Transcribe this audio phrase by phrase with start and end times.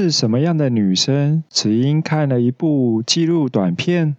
[0.00, 4.16] 是什么样的女生，只因看了一部纪录短片，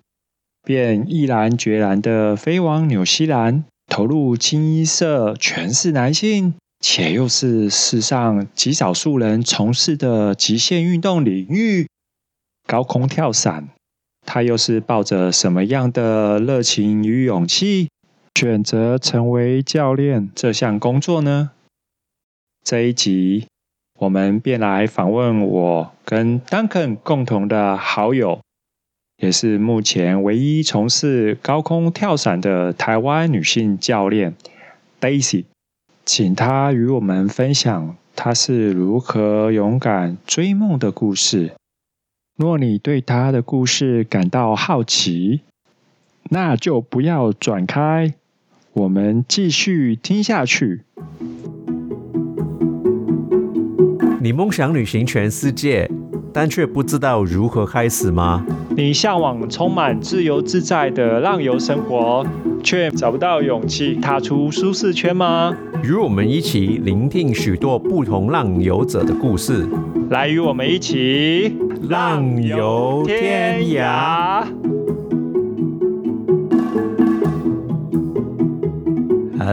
[0.64, 11.88] 便毅然决然的飞往纽西兰，投入清一色全是男性，且又是世上极少数人从事的极限运动领域——
[12.68, 13.70] 高空跳伞。
[14.24, 17.90] 她又是抱着什么样的热情与勇气，
[18.36, 21.50] 选择成为教练这项工作呢？
[22.64, 23.48] 这一集。
[24.02, 28.42] 我们便来访问我跟 Duncan 共同的好友，
[29.18, 34.34] 也是目前唯一从事高空跳伞的台湾女性教练
[35.00, 35.46] Daisy，
[36.04, 41.52] 请她与我们分享她是如何勇敢追梦的故事。
[42.36, 45.42] 若你对她的故事感到好奇，
[46.32, 48.16] 那就不要转开，
[48.74, 50.82] 我们继续听下去。
[54.24, 55.90] 你梦想旅行全世界，
[56.32, 58.46] 但却不知道如何开始吗？
[58.78, 62.24] 你向往充满自由自在的浪游生活，
[62.64, 65.52] 却找不到勇气踏出舒适圈吗？
[65.84, 69.68] 与我们一起聆听许多不同浪游者的故事，
[70.12, 71.58] 来与我们一起
[71.90, 74.46] 浪游天涯。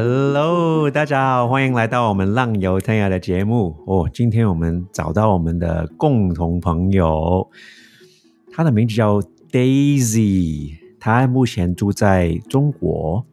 [0.00, 4.08] Hello，大家好，欢迎来到我们浪游天涯的节目哦。
[4.14, 7.50] 今天我们找到我们的共同朋友，
[8.52, 13.26] 他的名字叫 Daisy，他目前住在中国，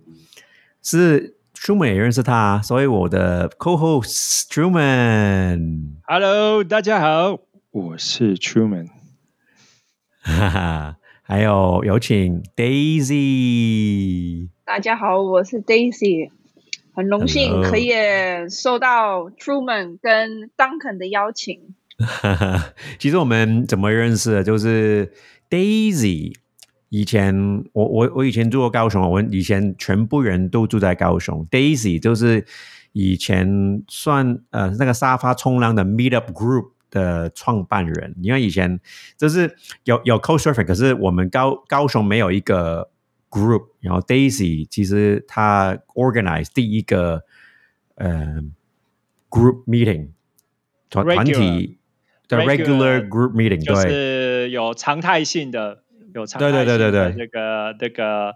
[0.81, 5.97] 是 Truman 也认识他，所以我的 Co-host Truman。
[6.07, 8.88] Hello，大家好，我是 Truman。
[10.23, 14.50] 哈哈，还有有请 Daisy。
[14.66, 16.31] 大家好，我是 Daisy。
[16.95, 17.91] 很荣幸可以
[18.49, 21.75] 受到 Truman 跟 Duncan 的邀请。
[22.97, 24.43] 其实我们怎么认识的？
[24.43, 25.11] 就是
[25.49, 26.33] Daisy
[26.89, 31.45] 以前，我我我以前住过高雄，我们以前全部人都住在高雄。
[31.51, 32.45] Daisy 就是
[32.94, 38.16] 以前算呃那个沙发冲浪的 Meetup Group 的创办人。
[38.22, 38.79] 因为以前
[39.17, 42.89] 就是有有 Co Surfing，可是我们高高雄没有一个。
[43.35, 47.23] Group，然后 Daisy 其实他 organize 第一个
[47.96, 48.41] 呃
[49.29, 50.12] group meeting
[50.90, 51.78] 团团体
[52.29, 58.35] 的 regular group meeting，就是有常态性的，有常态性的那个那个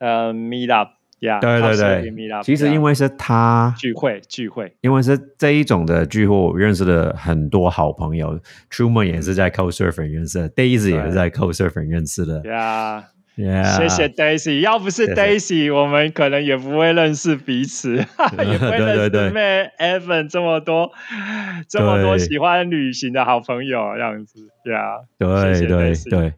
[0.00, 2.44] 呃 meet up，呀，对对对 up。
[2.44, 8.38] 其实因为是他聚会聚会，因为是这一种的聚会，我认识了很多好朋友
[8.70, 12.42] ，Truman 也是在 Co Surfing 认识的，Daisy 也是在 Co Surfing 认识的，
[13.42, 13.76] 呀。
[13.76, 20.92] 谢谢 Daisy，要不是 Daisy，我们可能也不会认识彼此， 也不会认识妹 Evan 这么多
[21.68, 26.34] 这么多喜欢旅行的好朋友这样子，对啊，对对对。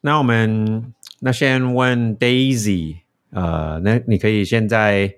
[0.00, 2.98] 那我们那先问 Daisy，
[3.30, 5.14] 呃，那你可以现在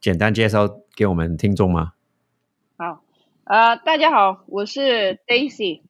[0.00, 1.92] 简单介绍给我们听众吗？
[2.76, 3.02] 好，
[3.44, 5.82] 呃，大家好，我是 Daisy，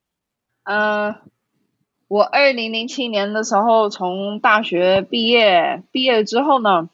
[0.64, 1.16] 呃。
[2.08, 6.88] 我二零零七年的时候从大学毕业，毕业之后呢，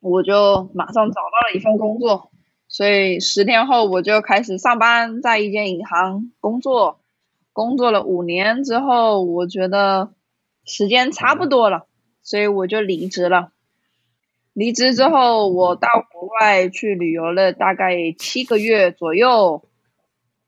[0.00, 2.30] 我就马上找到了一份工作，
[2.66, 7.00] 所以十天后我就开始上班，在一间银行工作，
[7.52, 10.14] 工作了五年之后，我觉得
[10.64, 11.86] 时间差不多了，
[12.22, 13.52] 所以我就离职了。
[14.54, 19.68] 离职之后，我到国外去旅游了大概七个月左右，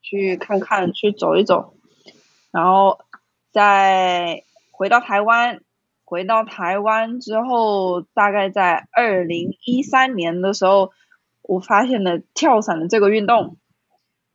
[0.00, 1.74] 去看看，去走一走，
[2.50, 3.00] 然后。
[3.50, 5.60] 在回到台湾，
[6.04, 10.92] 回到台湾之后，大概在二零一三年的时候，
[11.42, 13.56] 我发现了跳伞的这个运动。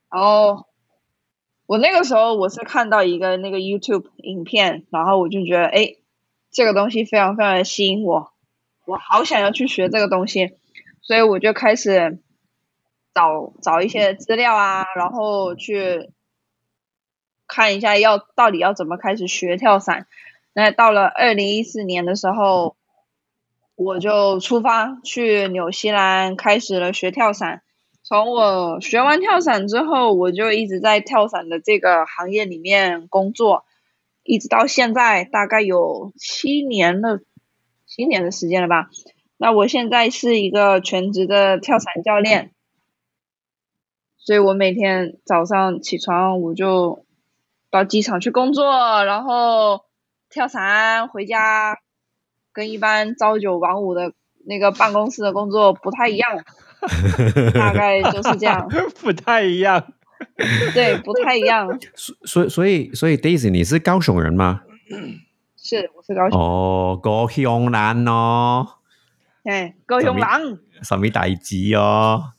[0.10, 0.66] 然后
[1.66, 5.96] 我那个时候我是看到一个那个 YouTube 影片，然后我就觉得，哎，
[6.52, 8.32] 这个东西非常非常的吸引我，
[8.86, 10.58] 我好想要去学这个东西，
[11.02, 12.20] 所以我就开始
[13.14, 16.10] 找找一些资料啊，然后去。
[17.54, 20.08] 看一下要到底要怎么开始学跳伞。
[20.54, 22.76] 那到了二零一四年的时候，
[23.76, 27.62] 我就出发去纽西兰开始了学跳伞。
[28.02, 33.66] 从我学完跳伞之后，我就一直在跳伞的这个行业里面工作，
[34.24, 37.20] 一直到现在大概有七年了，
[37.86, 38.90] 七年的时间了吧。
[39.38, 42.50] 那我现在是一个全职的跳伞教练，
[44.18, 47.06] 所以我每天早上起床我就。
[47.74, 49.86] 到机场去工作，然后
[50.30, 51.80] 跳伞回家，
[52.54, 54.14] 跟一般朝九晚五的
[54.46, 56.38] 那个办公室的工作不太一样，
[57.56, 58.70] 大概就是这样。
[59.02, 59.84] 不太一样。
[60.76, 61.68] 对，不太一样。
[61.98, 64.62] 所所以所以所以 Daisy 你是高雄人吗？
[65.58, 68.68] 是，我是高雄，哦，高雄人哦，
[69.46, 70.60] 哎，高雄人。
[70.84, 72.34] 什么大吉哦？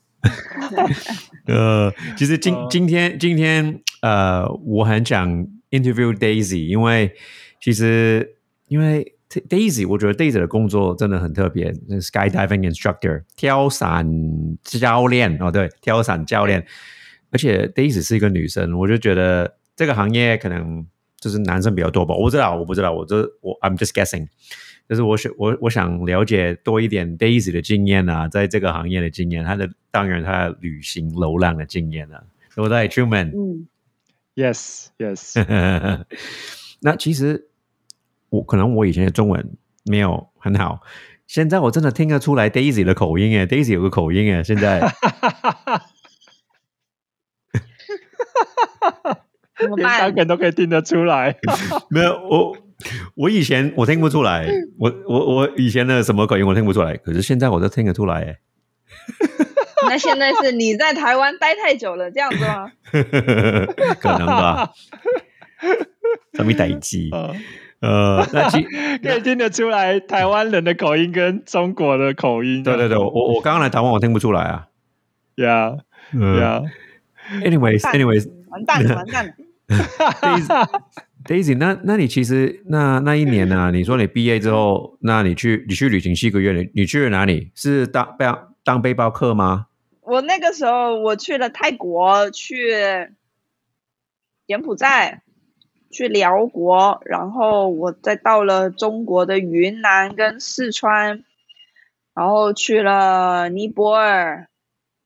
[1.49, 5.31] 呃，其实今今天今天呃，我很想
[5.71, 7.11] interview Daisy，因为
[7.59, 8.37] 其实
[8.69, 14.07] 因为 Daisy，我觉得 Daisy 的工作真的很特别，skydiving instructor，跳伞
[14.63, 16.63] 教练哦，对，跳伞教练，
[17.31, 20.87] 而且 Daisy 是一个女生，我就觉得这个行业可能
[21.19, 24.29] 就是男生比较多吧，我不知道，我不知道，我这我 I'm just guessing。
[24.87, 32.23] 就是我想我我想了解多一点 Daisy 的经验啊，在这个行业的经验，他的当然他的旅行流浪的经验啊，
[32.55, 33.67] 对不对？Truman，嗯
[34.37, 36.05] ，Yes Yes。
[36.81, 37.49] 那其实
[38.29, 40.81] 我可能我以前的中文没有很好，
[41.27, 44.81] 现在我真的听得出来 Daisy 的口音哎，Daisy 有个口音哎，现在，
[49.59, 51.39] 连大人都可以听得出来，
[51.89, 52.57] 没有我。
[53.15, 54.47] 我以前我听不出来，
[54.77, 58.39] 我我我以前的什么口音我听不出来，可是现在我都听得出来哎。
[59.95, 62.69] 那现在是你在台湾待太久了，这样子吗？
[64.01, 64.69] 可能吧。
[66.35, 67.13] 什么待机？
[67.81, 68.61] 呃，那其
[69.01, 72.65] 可以听得出来台湾人的口音跟中国的口音。
[72.65, 74.67] 对对对，我我刚刚来台湾，我听不出来啊。
[75.37, 75.79] Yeah,
[76.13, 76.65] yeah.
[77.45, 79.33] Anyways, anyways，完蛋了，完蛋了。
[81.25, 83.71] Daisy，那那你其实那那一年呢？
[83.73, 87.53] 你说你毕业之后，那你去你去旅行七个月，你你去了哪里？
[87.55, 88.27] 是当背
[88.65, 89.67] 当背包客吗？
[90.05, 93.11] 我那个时候我去了泰国，去
[94.47, 95.23] 柬埔寨，
[95.91, 101.25] 去辽国，然后我再到了中国的云南跟四川，
[102.15, 104.49] 然后去了尼泊尔，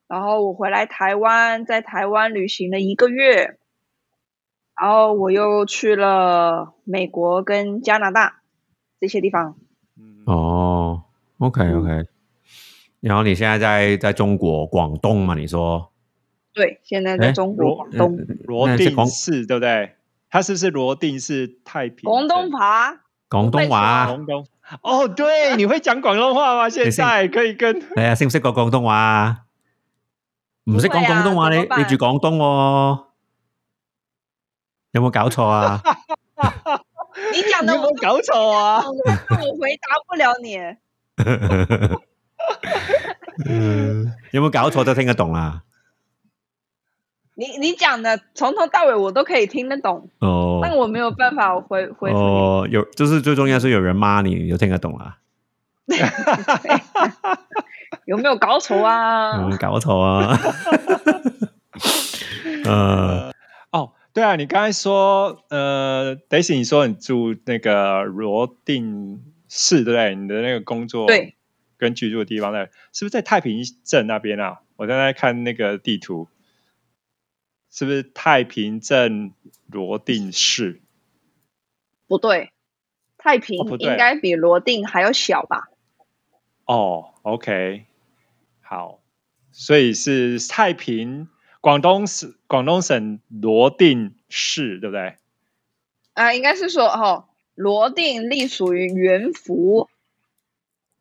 [0.09, 3.59] 然后我回来台湾，在台湾旅行了一个月。
[4.81, 8.43] 然后我又去了美国跟加拿大
[9.01, 9.57] 这些地方。
[10.25, 11.03] 哦
[11.39, 12.09] ，OK OK。
[13.01, 15.35] 然后你现在在在中国广东嘛？
[15.35, 15.93] 你说？
[16.53, 19.95] 对，现在在中国广东罗定市，对不对？
[20.31, 22.11] 他是不是罗定市太平？
[22.11, 23.01] 广东话。
[23.29, 24.07] 广东话。
[24.07, 24.47] 广东。
[24.83, 26.69] 哦，对， 你会讲广东话吗？
[26.69, 27.81] 现在可以跟。
[27.97, 29.45] 哎呀，识唔识讲广东话？
[30.65, 33.07] 唔识讲广东话，你你住广东哦。
[34.93, 35.81] 有冇搞错啊？
[37.33, 38.83] 你讲的有冇搞错啊？
[38.87, 38.93] 我
[39.57, 40.59] 回答不了你。
[43.47, 45.63] 嗯，有冇搞错都听得懂啦？
[47.35, 55.19] 你你讲的从头到尾我都可以听得懂哦，但我没有办法回回哦，有就是最重要是有人骂你，你就听得懂啦。
[58.07, 59.41] 有没有搞错啊？
[59.49, 60.37] 有搞错啊？
[62.65, 63.33] 呃。
[63.71, 70.17] 哦对啊，你刚才说，呃，Daisy，你说你住那个罗定市，对不对？
[70.17, 71.37] 你的那个工作对，
[71.79, 74.61] 跟居住的地方在是不是在太平镇那边啊？
[74.77, 76.29] 我刚才看那个地图，
[77.71, 79.33] 是不是太平镇
[79.67, 80.83] 罗定市？
[82.07, 82.53] 不对，
[83.17, 85.69] 太平应该比罗定还要小吧？
[86.67, 87.87] 哦，OK，
[88.61, 89.01] 好，
[89.53, 91.29] 所以是太平。
[91.61, 95.17] 广东省广东省罗定市，对不对？
[96.15, 99.89] 啊，应该是说哦，罗定隶属于元福，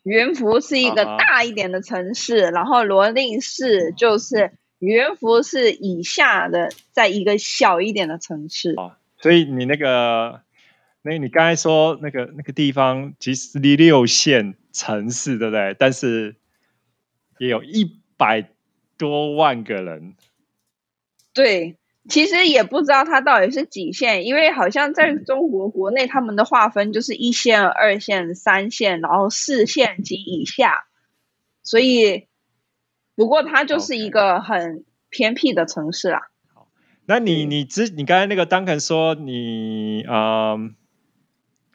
[0.07, 8.73] 元福是一个大一点的城市，然后罗定市就是元福市以下的，在一个小一点的城市。
[8.75, 10.41] 啊，所以你那个，
[11.01, 15.75] 那你刚才说那个那个地方其实离六线城市，对不对？
[15.77, 16.37] 但是
[17.37, 18.49] 也有一百
[18.97, 20.15] 多万个人。
[21.33, 21.76] 对，
[22.09, 30.87] 其实也不知道它到底是几线，因为好像在中国国内他们的划分就是一线、二线、三线，然后四线及以下。
[31.63, 32.27] 所以，
[33.15, 36.29] 不过它就是一个很偏僻的城市啦。
[36.53, 36.69] 好，
[37.05, 40.75] 那你你之你刚才那个 Duncan 说你嗯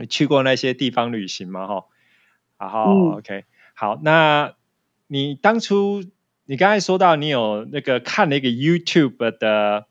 [0.09, 1.67] 去过那些地方旅行吗？
[1.67, 1.85] 哈，
[2.59, 4.55] 然后 OK，好，那
[5.07, 6.03] 你当初。
[6.45, 9.87] 你刚才说到你有那个看了一个 YouTube 的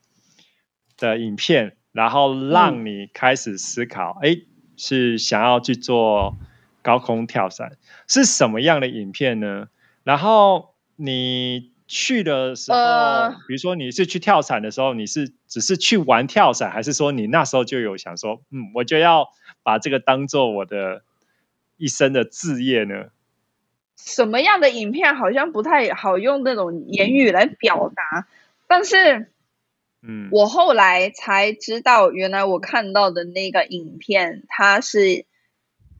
[1.07, 4.37] 的影片，然后让你开始思考，哎，
[4.77, 6.37] 是想要去做
[6.81, 7.77] 高空跳伞，
[8.07, 9.67] 是什么样的影片呢？
[10.03, 19.29] 然后你去的时候，比如说你是去跳伞的时候，你是只是去玩跳伞，还是说你那时候就有想说，嗯，我就要
[19.63, 21.03] 把这个当做我的
[21.77, 23.05] 一生的志业呢？
[23.97, 28.27] 什么样的影片好像不太好用那种言语来表达，
[28.67, 29.30] 但是
[30.03, 35.25] 嗯，我后来才知道，原来我看到的那个影片，它是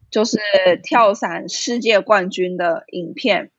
[0.10, 0.40] 就是
[0.84, 3.52] 跳伞世界冠军的影片。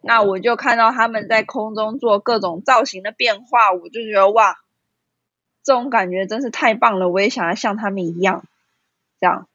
[0.00, 4.56] 那我就看到他们在空中做各种造型的变化，我就觉得哇，
[5.64, 7.08] 这种感觉真是太棒了！
[7.08, 8.44] 我也想要像他们一样，
[9.20, 9.48] 这样。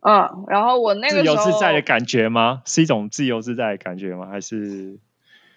[0.00, 2.62] 嗯，然后我那个自由自在的感觉吗？
[2.64, 4.28] 是一种自由自在的感觉吗？
[4.28, 4.98] 还是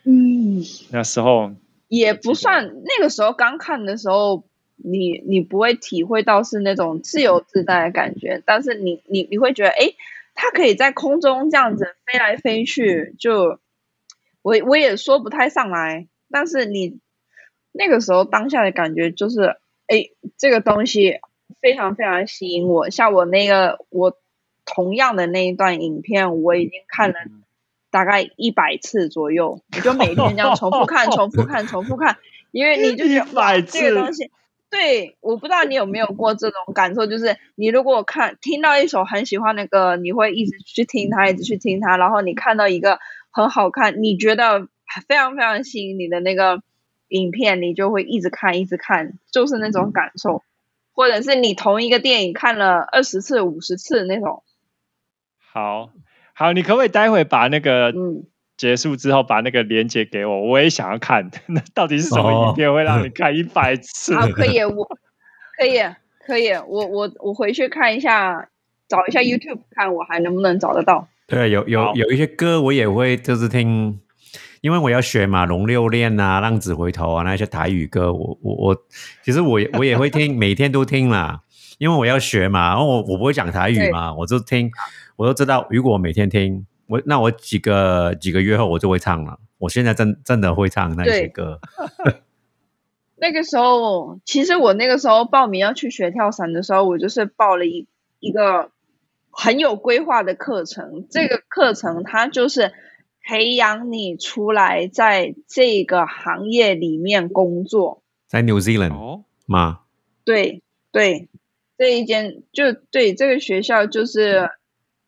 [0.03, 1.51] 嗯，那时候
[1.87, 2.83] 也不算。
[2.85, 4.43] 那个时候刚看的时候，
[4.75, 9.93] 你你不会体会到是那种自由自在的感觉，但是你你你会觉得，哎，
[10.35, 13.59] 它可以在空中这样子飞来飞去，就
[14.41, 16.99] 我我也说不太上来，但是你
[17.71, 21.19] 那个时候当下的感觉就是，哎，这个东西
[21.59, 22.89] 非常非常吸引我。
[22.89, 24.17] 像我那个我
[24.65, 27.15] 同样的那一段影片，我已经看了
[27.97, 32.17] 大概一百次左右，你就每天这样重复看、 重复看、重复看，
[32.51, 34.29] 因为你就觉得 哇，100这个东西。
[34.69, 42.99] 对，我不知道你有没有过这种感受，就是你如果看听到一首很喜欢的歌，你会一直去听它，一直去听它，然后你看到一个
[43.31, 44.67] 很好看，你觉得
[45.07, 46.61] 非常非常吸引你的那个
[47.07, 50.43] 影片，你就会一直看，一直看，就是那种感受，
[50.93, 54.43] 或者是你同一个电影看了二十次、五十次那种，
[55.39, 55.89] 好
[56.37, 58.23] 好，你可不可以待会把那个嗯，
[58.55, 60.47] 结束之后把那个链接给我？
[60.49, 64.13] 我也想要看， 那到底是什么哦影片会让你看一百次？
[64.15, 64.87] 好，可以，我
[65.57, 65.79] 可以，
[66.23, 68.49] 可以，我我我回去看一下，
[68.87, 71.07] 找一下 YouTube 看我还能不能找得到。
[71.25, 73.99] 对，有有有一些歌我也会就是听，
[74.61, 78.77] 因为我要学嘛，《龙六恋》啊，《浪子回头》啊，那些台语歌，我我我，
[79.23, 81.41] 其实我也我也会听， 每天都听啦，
[81.79, 84.69] 因为我要学嘛，然后我我不会讲台语嘛，我就听，
[85.17, 91.59] 我都知道，如果我每天听，我那我几个几个月后我就会唱了，我现在真真的会唱那些歌
[93.19, 97.87] 那个时候，其实我那个时候报名要去学跳伞的时候，我就是报了一
[98.19, 98.71] 一个
[99.31, 101.07] 很有规划的课程。
[101.09, 102.71] 这个课程它就是
[103.23, 108.03] 培养你出来在这个行业里面工作。
[108.27, 109.79] 在 New Zealand 哦，吗？
[110.23, 111.27] 对对，
[111.77, 114.51] 这一间就对这个学校就是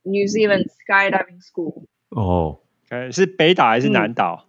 [0.09, 4.47] New Zealand Skydiving School，哦，呃是北岛还是南岛？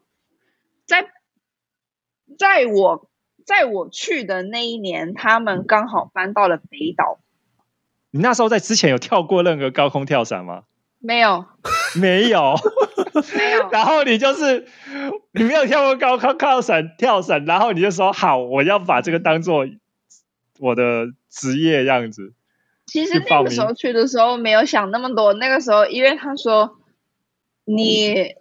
[0.87, 1.07] 在
[2.39, 3.11] 在我
[3.45, 7.21] 在我去的那一年，他们刚好搬到了北岛。
[8.11, 10.65] 你那时候在之前有跳过任何高空跳伞吗？
[10.99, 11.47] 没有，
[11.95, 12.55] 没有。
[13.37, 14.67] 没有， 然后你就是
[15.33, 19.67] 你没有跳过高空跳伞，跳伞，然后你就说好，我要把这个当做
[20.59, 22.35] 我的职业样子。
[22.91, 25.33] 其实那个时候去的时候没有想那么多。
[25.33, 26.77] 那个时候，因为他说
[27.65, 28.35] 你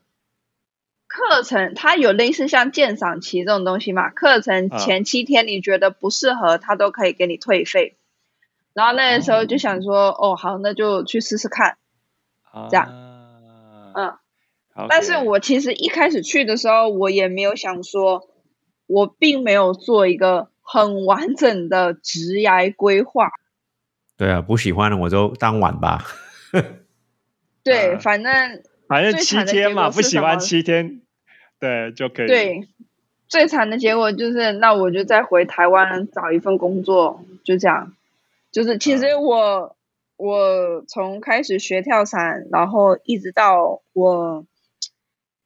[1.05, 7.95] 课程他有类似像鉴赏期这种东西嘛，课程啊前七天你觉得不适合，他都可以给你退费。
[8.73, 11.77] 然后那个时候就想说，哦，好，那就去试试看。
[12.71, 12.85] 这样
[13.93, 14.19] 啊，
[14.73, 18.27] 嗯，但是我其实一开始去的时候，我也没有想说，
[18.87, 23.29] 我并没有做一个很完整的职涯规划。
[24.19, 26.03] 对啊，不喜欢的我就当晚吧。
[27.63, 30.99] 对，啊反正反正七天嘛，不喜欢七天，
[31.57, 32.67] 对就可以。，对，
[33.29, 37.93] 最惨的结果就是，那我就再回台湾找一份工作，就这样。
[38.51, 39.77] 就是其实我、
[40.17, 44.45] 我从开始学跳伞，然后一直到我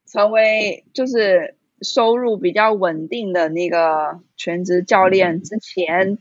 [0.04, 6.18] 成为就是收入比较稳定的那个全职教练之前，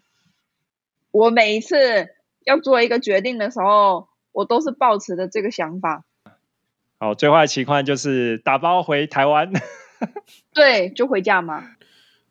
[1.09, 2.12] 我每一次
[2.45, 6.03] 要做一个决定的时候，我都是抱持的这个想法。
[6.99, 9.51] 好，最坏的情况就是打包回台湾。
[10.53, 11.63] 对，就回家嘛。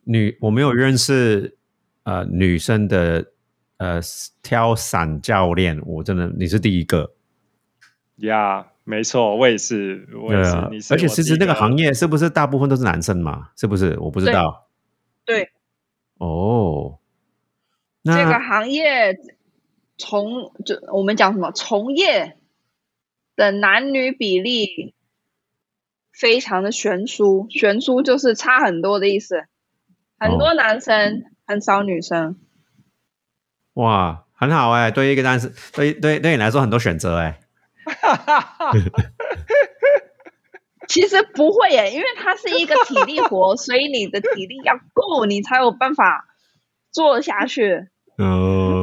[0.05, 1.57] 女我没有认识
[2.05, 3.33] 呃女生的
[3.77, 4.01] 呃
[4.43, 7.13] 跳伞教练，我真的你是第一个。
[8.17, 10.51] 呀没错，我也是，我也是。
[10.51, 13.51] 对啊你是而且其实那个行业，是不是大部分都是男生嘛？
[13.57, 13.99] 是不是？
[14.01, 14.69] 我不知道。
[15.25, 15.51] 对。
[16.19, 16.99] 哦。
[18.05, 19.17] 这个那行业
[20.03, 22.37] 从就我们讲什么从业
[23.37, 24.97] 的男女比例
[26.13, 29.45] 非常的悬殊，悬殊就是差很多的意思，
[30.19, 32.37] 很多男生、很少女生。
[33.75, 37.39] 哇，很好哎、对一个单身，对对对你来说很多选择哎、
[40.89, 46.27] 其实不会耶，因为它是一个体力活，所以你的体力要够，你才有办法
[46.91, 47.87] 做下去。
[48.19, 48.29] 嗯，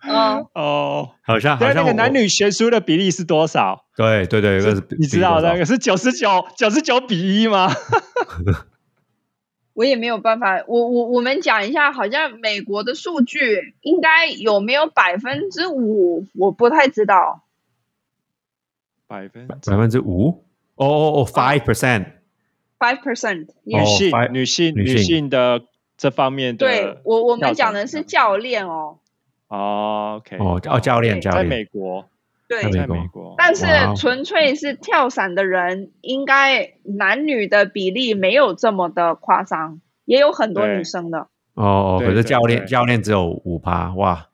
[0.00, 3.84] 嗯，哦，好像好对，像我那个男女悬殊的比例是多少？
[3.96, 4.60] 对对对，
[4.98, 7.68] 你知道那的个是九十九九十九比一吗？
[9.74, 10.64] 我也没有办法。
[10.66, 17.44] 我我我们讲一下，好像美国的数据应该有没有百分之五，我不太知道。
[19.06, 20.44] 百分百分之五？
[20.74, 22.06] 哦哦哦，five percent。
[22.78, 25.62] Five percent，女哦性、女性、女性的
[25.96, 28.98] 这方面的，对我我们讲的是教练哦，
[29.48, 32.08] 哦，OK，哦哦，教练在教练，美国，
[32.48, 32.62] 对。
[32.62, 41.28] 在，美美国，但是纯粹是跳伞的人，应该男女的比例没有这么的夸张，也有很多女生的。
[41.54, 44.28] 哦可是教练教练只有五趴，哇，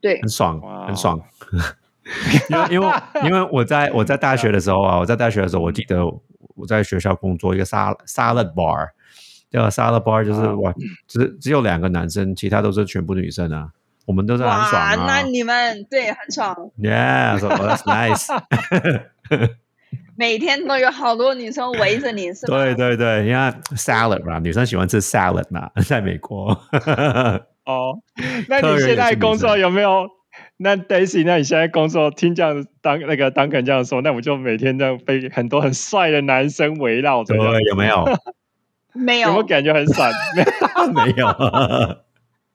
[0.00, 0.20] 对。
[0.20, 1.20] 很，爽，很爽。
[2.50, 2.92] 因为因为
[3.24, 6.04] 因为我在我在大学的时候啊，我在大学的时候，我记得
[6.54, 8.88] 我在学校工作一个沙 salad bar，
[9.50, 10.54] 这个 salad bar 就是啊。
[10.56, 10.74] 哇，
[11.08, 13.70] 只只有两个男生，其他都是全部女生啊，
[14.06, 18.28] 我们都是很爽哇，啊那你们对很爽，，Yeah，so that's nice。
[20.16, 22.56] 每天都有好多女生围着你，是吗？
[22.56, 26.50] 对对对，因为 salad 嘛，女生喜欢吃 salad 嘛， 在美国。
[27.64, 27.98] 哦，
[28.48, 30.08] 那你现在工作有没有？
[30.56, 38.04] 那 Daisy，那你现在工作听这样当那个 Duncan 这样说，那我就每天这样被很多很帅的男生围绕着，对，有没有？
[38.92, 40.10] 没有没有有，感觉很爽？
[40.36, 40.44] 没
[41.04, 41.26] 没有。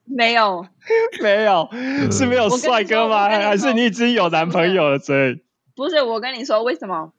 [0.15, 0.65] 没有，
[1.21, 1.69] 没有，
[2.11, 3.29] 是没有帅哥吗？
[3.29, 4.99] 还是你已经有男朋友了？
[4.99, 5.43] 所以？
[5.75, 7.13] 不是我跟你说为什么？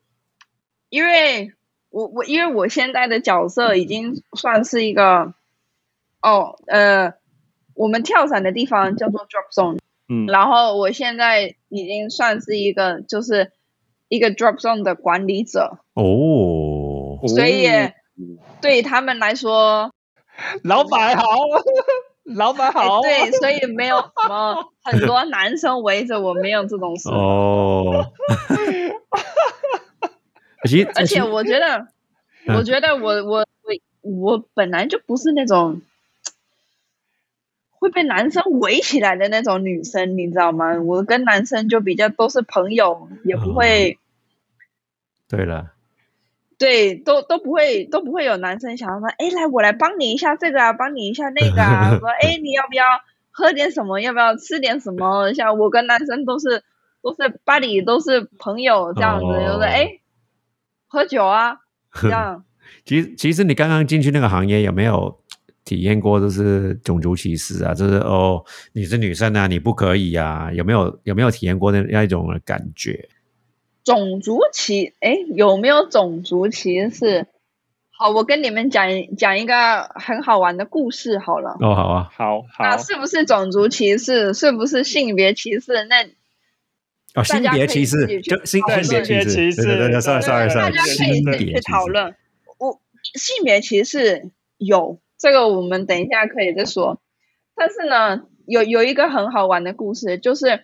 [0.88, 1.52] 因为
[1.90, 5.34] 我我因为我现在的角色已经算是一个，
[6.20, 7.14] 哦呃，
[7.74, 9.78] 我们跳伞的地方叫做 drop zone，
[10.08, 13.52] 嗯，然后我现在已经算是一个就是
[14.08, 17.68] 一个 drop zone 的管理者，哦，所以
[18.60, 19.92] 对他们来说，
[20.64, 21.24] 老板好，
[22.34, 27.08] 老板好，哎对，所以没有什么 很多男生围着我，没有这种事。
[27.08, 28.12] 哦，
[30.64, 31.86] 其实而且我觉得，
[32.46, 32.56] 嗯。
[32.56, 35.82] 我觉得我我我我本来就不是那种
[37.70, 40.74] 会被男生围起来的那种女生，你知道吗？
[40.82, 43.98] 我跟男生就比较都是朋友，也不会、
[45.28, 45.72] 对了，
[46.60, 52.84] 对，都都不会都不会有男生想要说，哎，来我来帮你一下这个啊，帮你一下那个啊，说哎你要不要
[53.30, 53.98] 喝点什么？
[54.00, 55.32] 要不要吃点什么？
[55.32, 56.62] 像我跟男生都是
[57.02, 60.00] 都是 buddy，都是朋友这样子，哦就是哎
[60.86, 61.56] 喝酒啊
[62.02, 62.44] 这样。
[62.84, 65.18] 其实其实你刚刚进去那个行业有没有
[65.64, 67.72] 体验过就是种族歧视啊？
[67.72, 68.44] 就是哦，
[68.74, 70.52] 你是女生啊，你不可以啊？
[70.52, 73.08] 有没有有没有体验过那那一种的感觉？
[73.84, 77.26] 种族歧，哎，有没有种族歧视？
[77.90, 81.56] 好，我跟你们讲讲一个很好玩的故事好了。
[81.60, 84.32] 哦，好啊，好那好，是不是种族歧视？
[84.32, 85.84] 是不是性别歧视？
[85.84, 86.08] 那
[87.14, 92.14] 哦，性别歧视就性性别歧视，对对对大家可以自己去讨论。
[92.58, 97.00] 我性别歧视有这个，我们等一下可以再说。
[97.54, 100.62] 但是呢，有有一个很好玩的故事，就是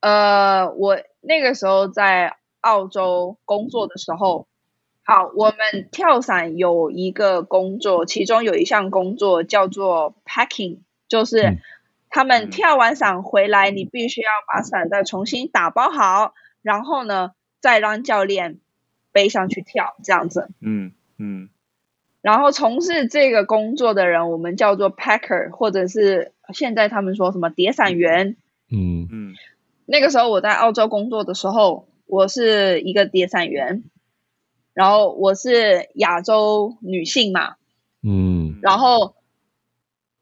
[0.00, 4.46] 呃，我那个时候在澳洲工作的时候，
[5.04, 11.58] 好，我们跳伞有一个工作，其中有一项工作叫做 packing，就是嗯
[12.10, 18.58] 他们嗯跳完伞回来，你必须要把伞再重新打包好，然后呢，再让教练
[19.12, 20.50] 背上去跳，这样子。
[20.60, 21.48] 嗯嗯
[22.20, 28.36] 然后从事这个工作的人，我们叫做 packer，或者是现在他们说什么叠伞员。
[28.70, 29.34] 嗯嗯
[29.86, 33.84] 那个时候我在澳洲工作的时候，我是一个叠伞员，
[34.74, 37.56] 然后我是亚洲女性嘛，
[38.02, 39.14] 嗯然后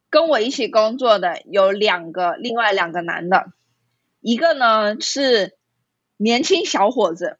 [0.08, 3.52] 跟我一起工作的有两个，另外两个男的，
[4.20, 5.56] 一个呢是
[6.16, 7.38] 年轻小伙子，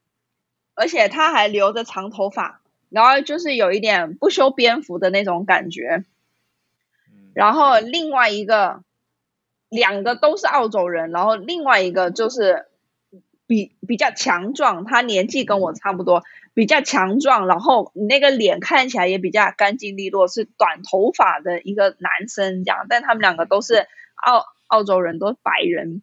[0.75, 6.05] 而且他还留着长头发，然后就是有一点不修边幅的那种感觉。
[7.11, 8.83] 嗯然后另外一个，
[9.71, 12.67] 两个都是澳洲人，然后另外一个就是
[13.47, 26.03] 比比较强壮，他年纪跟我差不多，比较强壮，然后那个脸看起来也比较干净利落，是短头发的一个男生这样，但他们两个都是澳澳洲人，都是白人。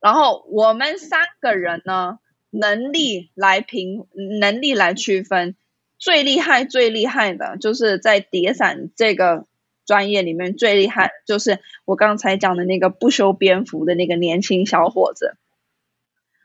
[0.00, 2.18] 然后我们三个人呢，
[2.50, 4.06] 能力来评，
[4.40, 5.56] 能力来区分，
[5.98, 9.46] 最厉害最厉害的就是在叠伞这个
[9.84, 15.36] 专业里面最厉害，就是我刚才讲的那个不修边幅的那个年轻小伙子。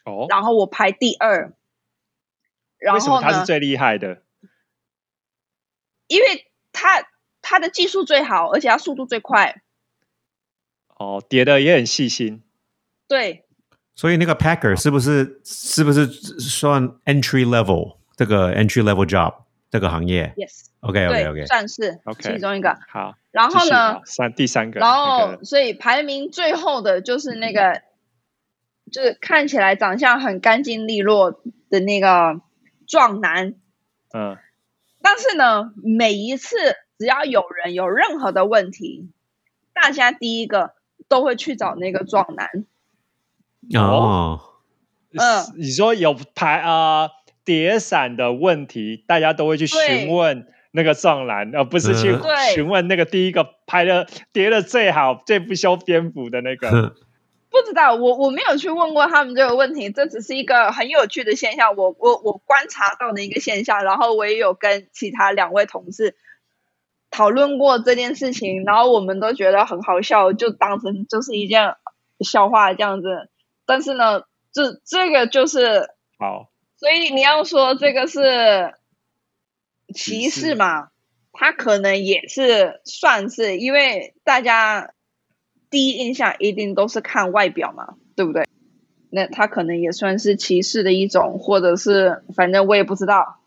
[0.06, 1.54] 哦，然后我排第二。
[2.78, 3.22] 然为什么后？
[3.22, 4.22] 他是最厉害的？
[6.08, 7.08] 因为他
[7.42, 9.62] 他的技术最好，而且他速度最快。
[10.90, 12.44] 哦，叠的也很细心。
[13.08, 13.46] 对，
[13.96, 19.47] 所以那个 packer 是不是是不是算 entry level 这个 entry level job？
[19.70, 20.34] 这个行业。
[20.38, 22.78] Yes，OK OK 对 OK，算是 OK 其中一个。
[22.90, 27.82] 好，然后呢三第三个，然那个后所以排名最后的就是那个，
[28.92, 32.42] 就是看起来长相很干净利落的那个
[32.88, 33.56] 壮男。
[34.14, 34.38] 嗯，
[35.02, 36.56] 但是呢，每一次
[36.98, 39.10] 只要有人有任何的问题，
[39.74, 40.74] 大家第一个
[41.10, 42.66] 都会去找那个壮男。
[43.76, 44.40] 哦，
[45.12, 47.10] 嗯你说有排啊
[47.48, 52.14] 叠伞的问题，大家都会去询问那个撞篮，而不是去
[52.54, 56.94] 询问那个第一个拍的叠的最好、最不修边幅的那个。
[57.50, 66.16] 不知道，我我没有去问过他们这个问题，这只是一个很有趣的现象，我我我观察到的一个现象，然后我也有跟其他两位同事
[67.10, 71.78] 讨论过这件事情，然后我们都觉得很好笑，就当成就是一件
[72.20, 73.30] 笑话这样子。
[73.66, 78.76] 但是呢，这这个就是，好，所以你要说这个是
[79.94, 80.90] 歧视嘛，
[81.32, 84.94] 他可能也是算是，因为大家
[85.70, 88.46] 第一印象一定都是看外表嘛，对不对？
[89.10, 93.40] 那他可能也算是歧视的一种，或者是反正我也不知道，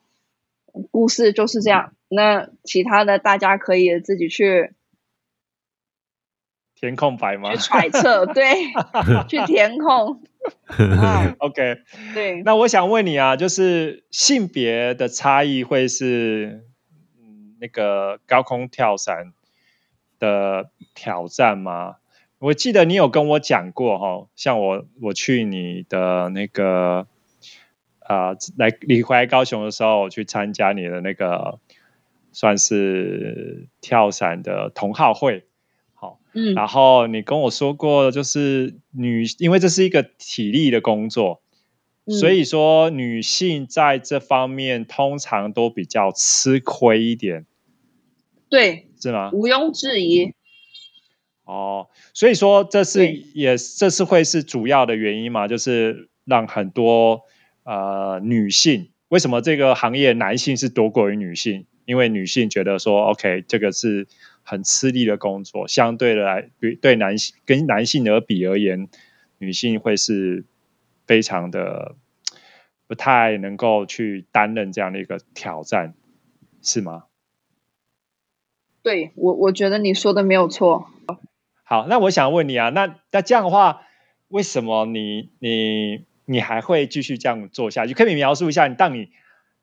[0.90, 1.94] 故事就是这样。
[2.08, 4.74] 那其他的大家可以自己去
[6.74, 8.44] 填空白吗去揣测，对，
[9.28, 10.22] 去填空。
[11.02, 11.78] 啊，？OK，
[12.14, 16.64] 对，那我想问你啊，就是性别的差异会是
[17.18, 19.32] 嗯那个高空跳伞
[20.18, 21.96] 的挑战吗？
[22.38, 27.06] 我记得你有跟我讲过哈，像我我去你的那个
[28.00, 31.60] 啊、来你回来高雄的时候，我去参加你的那个
[32.32, 35.49] 算是跳伞的同好会，好，
[36.32, 41.42] 嗯，然后你跟我说过，就是女，因为这是一个体力的工作，
[42.06, 47.46] 嗯所以说女性在这方面通常都比较吃亏一点，
[48.48, 49.30] 对，是吗？
[49.32, 50.32] 毋庸置疑。
[51.44, 57.22] 哦，所以说这是对也这是会是主要的原因嘛，就是让很多
[57.64, 61.66] 呃女性，为什么这个行业男性是多过于女性？
[61.86, 64.06] 因为女性觉得说，OK，这个是
[64.42, 68.88] 很吃力的工作，相对的来对对男性跟男性而比而言，
[69.38, 70.44] 女性会是
[71.06, 71.96] 非常的
[72.86, 75.94] 不太能够去担任这样的一个挑战，
[76.62, 77.04] 是吗？
[78.82, 80.88] 对我，我觉得你说的没有错。
[81.62, 83.82] 好，那我想问你啊，那那这样的话，
[84.28, 87.94] 为什么你你你还会继续这样做下去？
[87.94, 89.10] 可以描述一下，你当你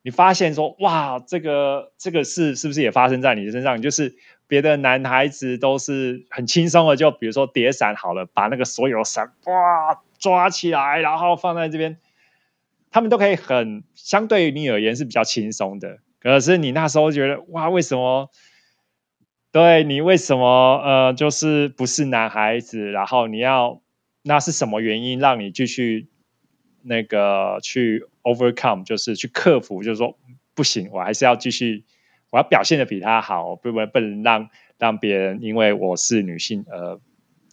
[0.03, 3.81] 你发现说，哇，这个这个事是不是也发生在你的身上？
[3.81, 4.15] 就是
[4.47, 11.97] 别的男孩子都是很轻松的，就比如说叠伞好了，把那个所有伞哇抓起来，然后放在这边，
[12.89, 15.99] 他们都可以很相对于你而言是比较轻松的。
[16.19, 18.29] 可是你那时候觉得，哇，为什么？
[19.49, 23.81] 对你为什么呃，就是不是男孩子，然后你要
[24.21, 26.09] 那是什么原因让你继续
[26.83, 30.17] 那个去 overcome，就是去克服，就是说
[30.53, 31.85] 不行，我还是要继续，
[32.29, 36.99] 我要表现的比他好，不不不能让让别人因为我是女性而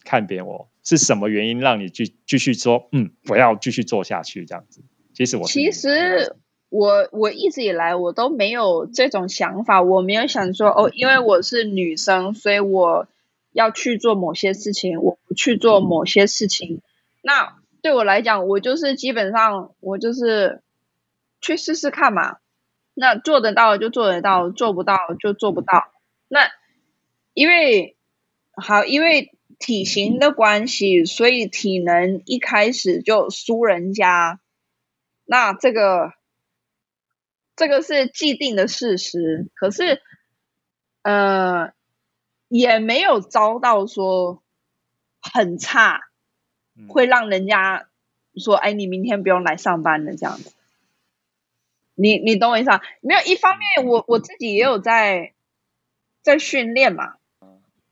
[0.03, 4.81] 看扁我，是什么原因让你继继续说嗯，我要继续做下去这样子？
[5.13, 6.35] 其实我其实
[6.69, 13.07] 我我一直以来我都没有这种想法，我没有想说哦，因为我是女生，所以我
[13.53, 16.81] 要去做某些事情，我不去做某些事情。
[17.21, 20.61] 那对我来讲，我就是基本上我就是
[21.39, 22.37] 去试试看嘛。
[22.97, 25.91] 那做得到就做得到，做不到就做不到。
[26.29, 26.49] 那
[27.33, 27.97] 因为
[28.53, 34.39] 好，因为体型的关系，所以体能一开始就输人家。
[35.25, 36.13] 那这个
[37.57, 40.01] 这个是既定的事实，可是
[41.01, 41.73] 呃
[42.47, 44.41] 也没有遭到说
[45.21, 45.99] 很差，
[46.77, 47.89] 嗯会让人家
[48.37, 50.53] 说哎你明天不用来上班了这样子。
[51.95, 52.81] 你你懂我意思啊？
[53.01, 55.33] 没有，一方面我我自己也有在
[56.21, 57.15] 在训练嘛，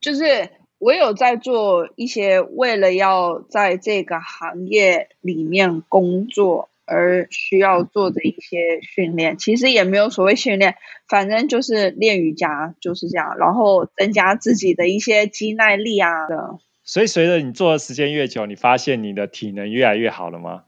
[0.01, 9.37] 就是我有在做一些为了要在这个行业里面工作而需要做的一些训练。
[9.37, 10.75] 其实也没有所谓训练，
[11.07, 16.59] 反正就是练瑜伽就是这样，然后增加自己的一些肌耐力啊的。
[16.83, 20.65] 所以随着你做的时间越久，你发现你的体能越来越好了吗？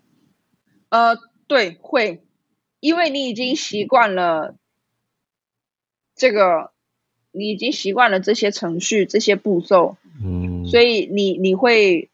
[0.87, 1.17] 呃，
[1.47, 2.21] 对，会，
[2.85, 4.53] 因为你已经习惯了
[6.15, 6.69] 这个，
[7.31, 12.11] 你已经习惯了这些程序、这些步骤，嗯，所以你你会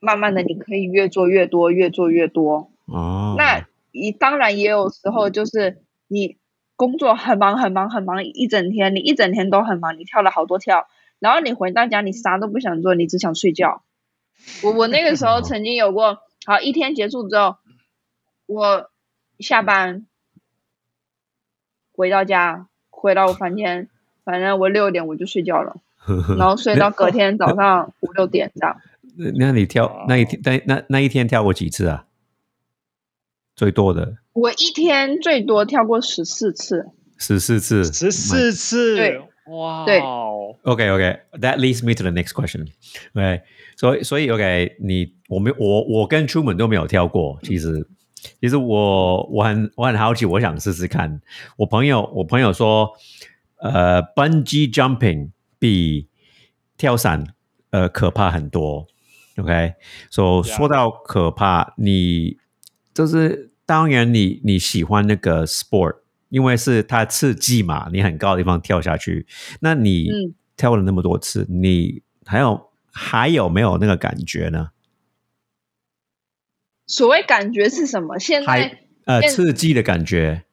[0.00, 2.70] 慢慢的，你可以越做越多，越做越多。
[2.86, 6.38] 哦，那你当然也有时候就是你
[6.74, 13.82] 工作很忙很忙很忙一整天，你一整天都很忙，你跳了好多跳，然后你回到家你啥都不想做，你只想睡觉。
[14.62, 17.56] 我我那个时候曾经有过，好一天结束之后，
[18.46, 18.90] 我
[19.38, 20.06] 下班
[21.96, 23.88] 回到家，回到我房间，
[24.24, 25.76] 反正我六点我就睡觉了，
[26.36, 28.76] 然后睡到隔天早上五六点这样。
[29.36, 32.06] 那你跳那一天那那那一天跳过几次啊？
[33.54, 40.00] 最多的我一天最多跳过十四次，十四次，十四次，对哇，对
[40.64, 42.66] OK OK，that leads me to the next question。
[43.12, 43.42] 对，
[43.76, 47.86] 所以所以 OK，你我们我我跟出门都没有跳过，其实
[48.40, 51.20] 其实我我很我很好奇，我想试试看。
[51.56, 52.90] 我朋友我朋友说，
[53.58, 56.08] 呃，bungee jumping 比
[56.76, 57.24] 跳伞
[57.70, 58.86] 呃可怕很多。
[59.36, 59.74] OK，
[60.10, 60.56] 所、so, Yeah.
[60.56, 62.38] 说到可怕，你
[62.94, 65.96] 就是当然你你喜欢那个 sport，
[66.28, 69.26] 因为是它刺激嘛，你很高的地方跳下去。
[69.60, 74.68] 那你嗯跳了那么多次，你还有还有没有那个感觉呢？
[76.86, 78.18] 所谓感觉是什么？
[78.18, 80.44] 现在呃刺激的感觉，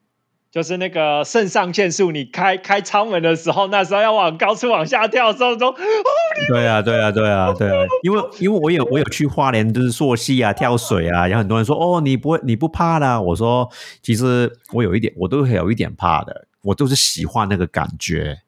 [0.52, 5.74] 就是那个肾上腺素，你开开舱门的时候，那时候要往高处往下跳的时候，都
[6.50, 13.70] 对啊，对啊，对啊，对啊，因为因为我有我有去花莲，就是溯溪啊、跳水啊，然后很多人说哦，你不会你不怕啦，我说
[14.02, 18.40] 其实我有一点，我都会有一点怕的，我都是喜欢那个感觉，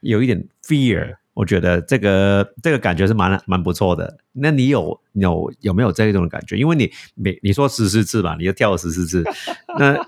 [0.00, 4.18] 有一点 fear，我觉得这个这个感觉是蛮蛮不错的。
[4.32, 6.56] 那你有有有没有这一种感觉？
[6.56, 9.24] 因为你每你说十四次吧，你就跳了十四次，
[9.78, 10.06] 那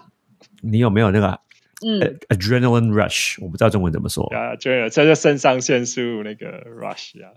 [0.61, 1.41] 你有没有那个
[1.87, 3.37] 嗯，呃 adrenaline rush？
[3.43, 4.25] 我不知道中文怎么说。
[4.35, 6.47] 啊，就这就肾上腺素那个
[6.81, 7.33] rush 啊，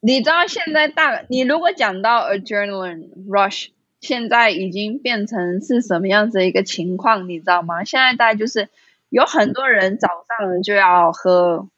[0.00, 3.68] 你知道现在大，你如果讲到 adrenaline rush，
[4.00, 7.84] 现在已经变成是什么样子的一个情况，你知道吗？
[7.84, 8.68] 现在大概就是
[9.10, 11.68] 有很多人早上就要喝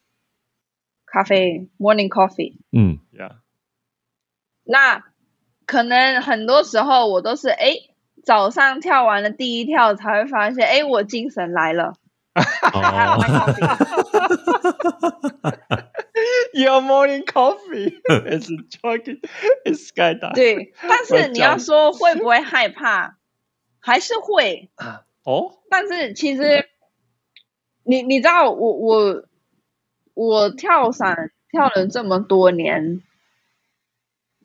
[1.15, 3.37] 咖啡 morning coffee，嗯，呀，
[4.65, 5.01] 那
[5.65, 7.71] 可能很多时候我都是哎
[8.21, 11.93] 早上跳完了第一跳才会发现，哎我精神来了，
[12.35, 13.15] 哦。
[16.53, 17.95] Your morning coffee
[18.37, 19.21] is jogging,
[19.63, 20.33] is skydiving。
[20.35, 23.15] 对，但是你要说会不会害怕，
[23.79, 24.69] 还是会，
[25.23, 26.67] 哦，但是其实，
[27.83, 29.25] 你你知道我我
[30.15, 33.03] 我跳伞跳了这么多年，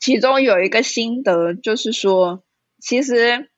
[0.00, 2.42] 其中有一个心得就是说，
[2.78, 3.48] 其实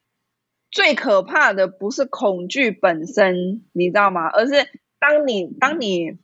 [0.71, 4.29] 最可怕的不是恐惧本身，你知道吗？
[4.29, 4.69] 而是
[5.01, 6.19] 当你当你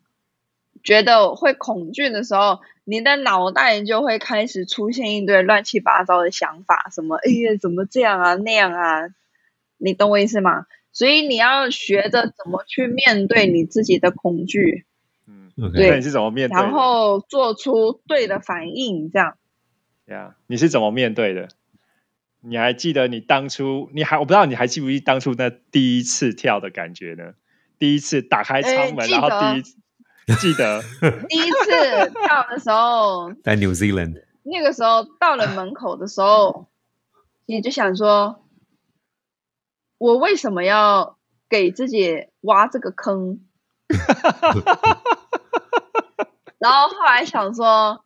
[0.85, 9.09] 觉得会恐惧的时候，你的脑袋就会开始出现一堆乱七八糟的想法，什么哎呀怎么这样啊那样啊，
[9.79, 10.67] 你懂我意思吗？
[10.93, 14.85] 所以你要学着怎么去面对你自己的恐惧，
[15.73, 16.55] 对那你是怎么面对？
[16.55, 19.37] 然后做出对的反应，这样。
[20.07, 21.49] 呀你是怎么面对的？
[22.41, 27.35] 你还记得你当初，你还我不知道你还记不记得当初那第一次跳的感觉呢？
[27.79, 29.77] 第一次打开舱门，然后第一次
[30.41, 30.81] 记得，
[31.29, 36.69] 第一次跳的时候，在 New Zealand，那个时候到了门口的时候，
[37.47, 38.45] 你就想说，
[39.99, 41.19] 我为什么要
[41.49, 43.41] 给自己挖这个坑？
[46.59, 48.05] 然后后来想说，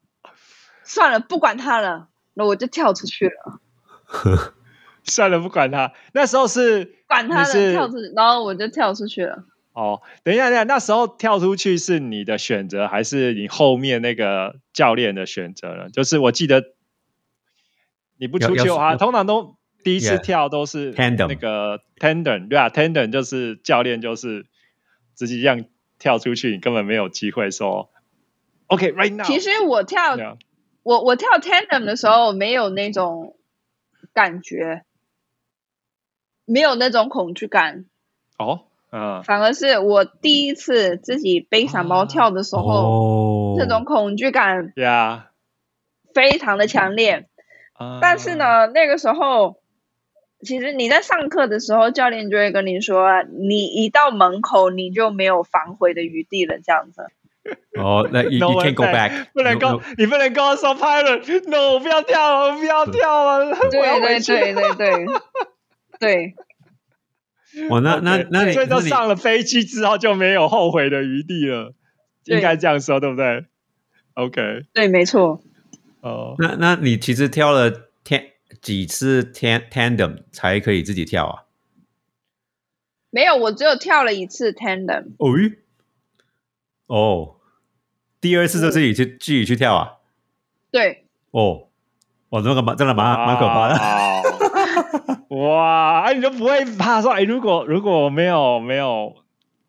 [0.85, 3.61] 算了，不管他了，那我就跳出去了，
[5.05, 5.93] 算了，不管他。
[6.13, 9.45] 那时候是管他了，跳出去，然后我就跳出去了。
[9.73, 15.89] 哦，等一下，等一下，那时候跳出去是你的选择，还是你后面那个教练的选择呢？
[15.89, 16.63] 就是我记得
[18.19, 24.45] 你不出去的话，通常都第一次跳都是那个 tandem，对啊，tandem 就是教练就是
[25.17, 25.65] 直接这样
[25.99, 27.92] 跳出去，你根本没有机会说
[28.73, 29.25] OK right now。
[29.25, 30.37] 其实我跳对啊
[30.83, 33.37] 我我跳 tandem 的时候没有那种
[34.13, 34.85] 感觉，
[36.45, 37.85] 没有那种恐惧感，
[38.39, 45.31] 哦，嗯，反而是我第一次自己背小猫跳的时候，哦，这种恐惧感呀，
[46.15, 47.29] 非常的强烈。
[47.75, 49.61] 啊但是，呢，那个时候
[50.41, 57.07] 其实你在上课的时候，教练就会跟你说，你一到门口你就没有反悔的余地了，这样子。
[57.79, 64.33] 哦，那 you, No you can't go back，不能 no，你不能跟我说 pilot，no，不要跳了，不要跳了，我要对对回去。
[64.33, 65.07] 对对对。
[66.01, 66.35] 对，
[67.71, 71.75] 哦，那那那你所以都上了飞机之后就没有后悔的余地了，
[72.25, 72.37] 对。
[72.37, 73.45] 应该这样说对不对
[74.15, 75.41] ？OK，对，没错。
[76.01, 77.71] 哦，那那你其实跳了
[78.05, 78.25] tan
[78.61, 81.43] 几次 tan tandem 才可以自己跳啊？
[83.11, 85.13] 没有，我只有跳了一次 tandem。
[85.19, 85.55] 哦咦，
[86.93, 87.37] 哦，
[88.21, 89.93] 第二次就自己去自己去跳啊？
[90.71, 91.69] 对，哦，
[92.29, 93.75] 哇，那个蛮真的蛮蛮可怕的。
[93.75, 95.37] 的。
[95.37, 99.15] 哇，哎， 你就不会怕说，哎，如果如果没有没有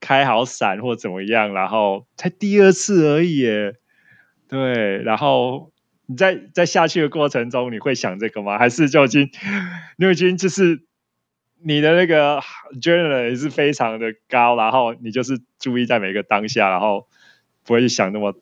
[0.01, 3.75] 开好伞或怎么样，然后才第二次而已，耶，
[4.49, 5.71] 对，然后
[6.07, 8.59] 你在在下去的过程中，你会想这个吗？
[8.59, 9.29] 还是就已经
[9.95, 10.83] 你已经就是
[11.65, 12.41] 你的那个
[12.81, 17.07] journal 也是非常的高，然后你就是注意在每个当下，然后
[17.63, 18.35] 不会去想那么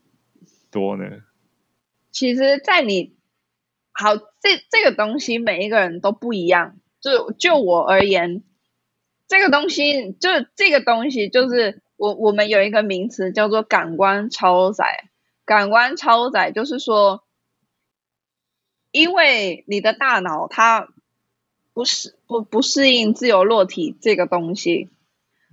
[0.72, 1.06] 多呢？
[2.12, 3.16] 其实，在你
[3.92, 6.78] 好这这个东西，每一个人都不一样。
[7.00, 8.44] 就就我而言，
[9.28, 15.10] 这个东西就这个东西，就是我我们有一个名词叫做感官超载。
[15.46, 17.24] 感官超载就是说，
[18.92, 20.90] 因为你的大脑它
[21.74, 24.90] 不适不不适应自由落体这个东西，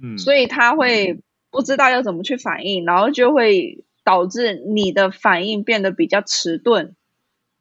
[0.03, 6.97] 嗯，所以他会不知道要怎么去反应，然后就会导致你的反应变得比较迟钝。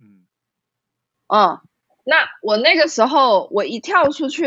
[0.02, 0.26] 嗯
[1.28, 1.62] 嗯，
[2.04, 4.46] 那我那个时候我一跳出去，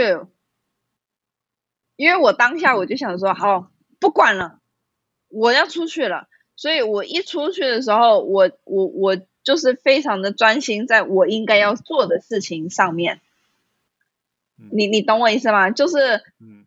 [1.97, 4.61] 因为我当下我就想说，好，不管了，
[5.29, 6.29] 我要出去了。
[6.57, 13.23] 所以我一出去的时候，我我我就是非常的专心在我应该要做的事情上面。
[14.73, 15.71] 你你懂我意思吗？
[15.71, 15.97] 就是，
[16.41, 16.67] 嗯，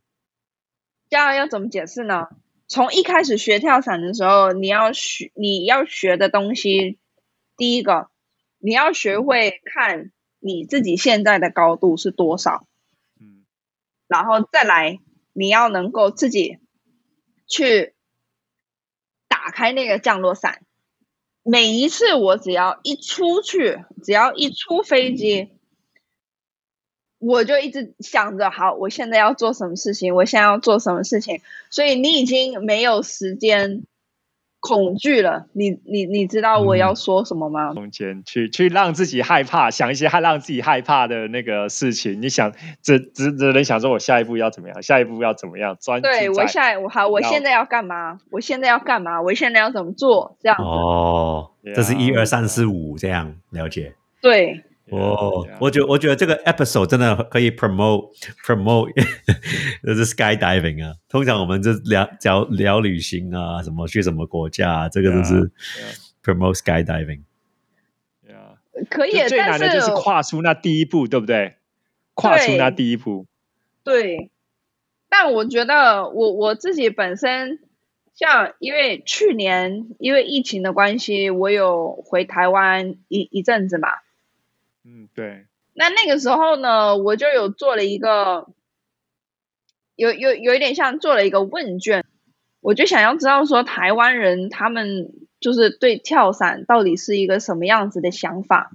[1.09, 2.27] 要要怎么解释呢？
[2.67, 6.97] 从一开始学跳伞的时候，你要学你要学的东西，
[7.55, 8.09] 第一个，
[8.57, 12.65] 你要学会看你自己现在的高度是多少，
[13.19, 13.45] 嗯，
[14.07, 14.99] 然后再来，
[15.33, 16.57] 你要能够自己
[17.47, 17.93] 去
[19.27, 20.65] 打开那个降落伞。
[21.43, 25.49] 每一次我只要一出去，只要一出飞机，
[27.25, 31.39] 我就一直想着，好，我现在要做什么事情，我现在要做什么事情。
[31.69, 33.83] 所以你已经没有时间
[34.59, 35.47] 恐惧了。
[35.53, 37.73] 你你你知道我要说什么吗？
[37.73, 42.21] 空间去去让自己害怕，想一些害让自己害怕的那个事情。
[42.21, 44.83] 你想，只只只能想说，我下一步要怎么样？
[44.83, 45.77] 下一步要怎么样？
[45.79, 48.19] 专对我在现在我好，我现在要干嘛？
[48.31, 49.21] 我现在要干嘛？
[49.21, 50.37] 我现在要怎么做？
[50.41, 53.95] 这样子，哦，这是一二三四五这样了解。
[54.21, 54.63] 对
[54.97, 58.13] 哦我觉我觉得这个 episode 真的可以 promote
[58.45, 58.91] promote
[59.85, 60.95] 就是 skydiving 啊。
[61.09, 65.51] 通常我们就聊聊聊旅行啊，什么去什么国家、啊，这个都是
[66.23, 67.21] promote skydiving。
[68.27, 71.55] Yeah 可以，最难但的就是跨出那第一步，对不对？
[72.15, 73.27] 跨出那第一步，
[73.83, 74.29] 对，
[75.09, 77.59] 但我觉得我我自己本身，
[78.15, 83.89] 像因为去年因为疫情的关系，我有回台湾一一阵子嘛。
[84.85, 88.53] 嗯，对，那那个时候呢，我就有做了一个，
[89.95, 92.05] 有有有一点像做了一个问卷，
[92.59, 98.71] 我就想要知道说台湾人他们就是对跳伞到底是一个什么样子的想法。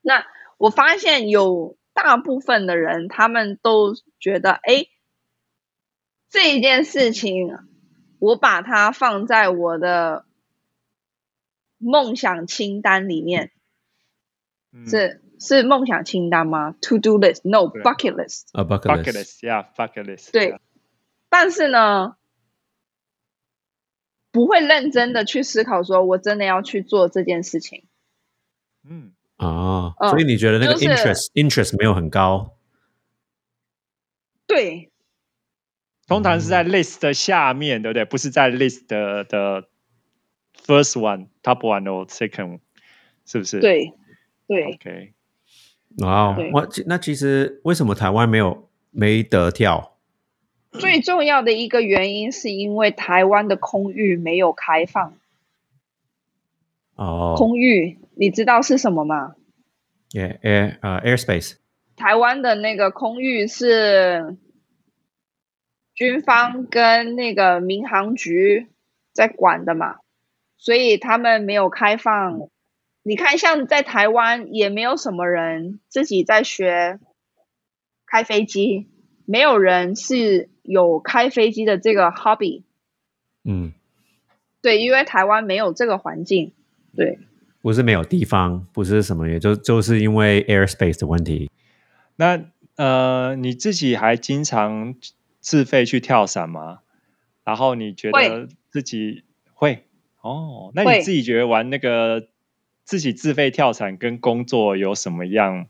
[0.00, 0.24] 那
[0.56, 4.86] 我发现有大部分的人他们都觉得，哎，
[6.28, 7.58] 这一件事情
[8.20, 10.24] 我把它放在我的
[11.78, 13.50] 梦想清单里面。
[14.72, 18.42] 嗯是是梦想清单吗？To do list，no bucket list。
[18.52, 20.60] 啊 bucket bucket list，list，yeah，bucket list，对
[21.30, 22.16] 但是呢，
[24.30, 27.84] 不会认真的去思考，说我真的要去做这件事情。
[28.88, 32.56] 嗯，啊，嗯所以你觉得那个 interest interest 没有很高？
[34.46, 34.90] 对
[36.06, 38.04] 通常是在 list 的下面，对不对？
[38.04, 39.62] 不是在 list 的的
[40.66, 42.58] first one，top one or second，
[43.24, 43.60] 是不是？
[43.60, 43.92] 对
[44.48, 45.14] 对，，OK，
[45.98, 49.98] 哇对，我那其实为什么台湾没有没得跳？
[50.72, 55.14] 最重要的一个原因是因为台湾的空域没有开放。
[56.94, 59.34] 哦空域你知道是什么吗
[60.12, 61.54] ？，yeah air 呃 airspace
[61.96, 64.36] 台湾的那个空域是
[65.94, 68.68] 军方跟那个民航局
[69.12, 69.96] 在管的嘛，
[70.56, 72.48] 所以他们没有开放。
[73.10, 77.00] 你看，像在台湾也没有什么人自己在学
[78.06, 78.86] 开飞机，
[79.24, 82.62] 没有人是有开飞机的这个 hobby。
[83.42, 83.72] 嗯，
[84.62, 86.52] 对，因为台湾没有这个环境。
[86.94, 87.18] 对，
[87.60, 91.50] 不是没有地方，不是什么，也就就是因为 airspace 的问题。
[92.14, 92.40] 那
[92.76, 94.94] 呃，你自己还经常
[95.40, 96.78] 自费去跳伞吗？
[97.42, 99.82] 然后你觉得自己会
[100.20, 100.70] 哦？
[100.76, 102.28] 那你自己觉得玩那个
[102.90, 105.68] 自己自费跳伞跟工作有什么样？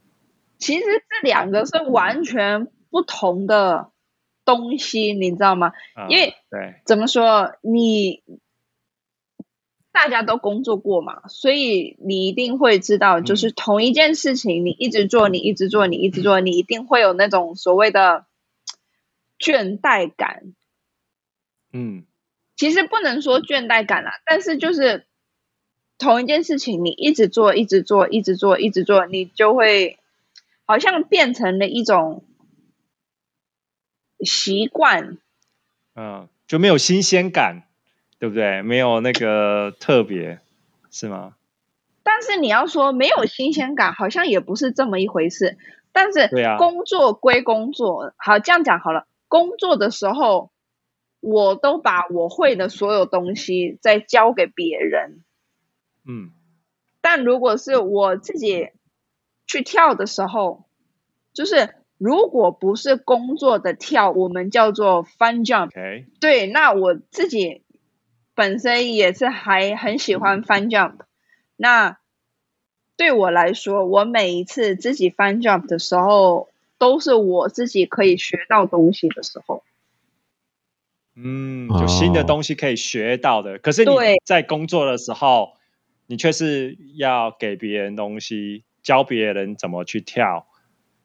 [0.57, 3.93] 其实这两个是完全不同的
[4.47, 5.73] 东西，你知道吗？
[5.95, 8.23] 啊因为对，怎么说，你
[9.93, 18.25] 大家都工作过嘛，所以你一定会知道，就是同一件事情，你一直做，你一直做，你一直做，你一定会有那种所谓的
[19.39, 20.55] 倦怠感。
[21.75, 22.07] 嗯
[22.57, 25.07] 其实不能说倦怠感啦，但是就是
[26.01, 29.99] 同一件事情，你一直做，一直做，一直做，一直做，你就会
[30.65, 32.25] 好像变成了一种
[34.19, 35.19] 习惯。
[35.95, 37.65] 嗯，就没有新鲜感，
[38.19, 38.63] 对不对？
[38.63, 40.41] 没有那个特别，
[40.91, 41.35] 是吗？
[42.03, 45.59] 但是你要说没有新鲜感，好像也不是这么一回事。
[45.93, 49.07] 但是工作归工作，好这样讲好了。
[49.29, 50.51] 工作的时候，
[51.21, 55.21] 我都把我会的所有东西再交给别人。
[56.11, 56.33] 嗯
[57.01, 58.69] 但如果是我自己
[59.47, 60.65] 去跳的时候，
[61.33, 65.71] 就是如果不是工作的跳，我们叫做 fun jump。
[66.21, 67.63] 对，那我自己
[68.35, 71.01] 本身也是还很喜欢 fun jump。
[71.57, 71.99] 那
[72.97, 79.63] 对我来说，我每一次自己 fun jump 的时候，都是我自己可以学到东西的时候。
[81.17, 83.59] 嗯，就新的哦东西可以学到的。
[83.59, 85.55] 可是你对在工作的时候，
[86.11, 90.49] 你却是要给别人东西，教别人怎么去跳，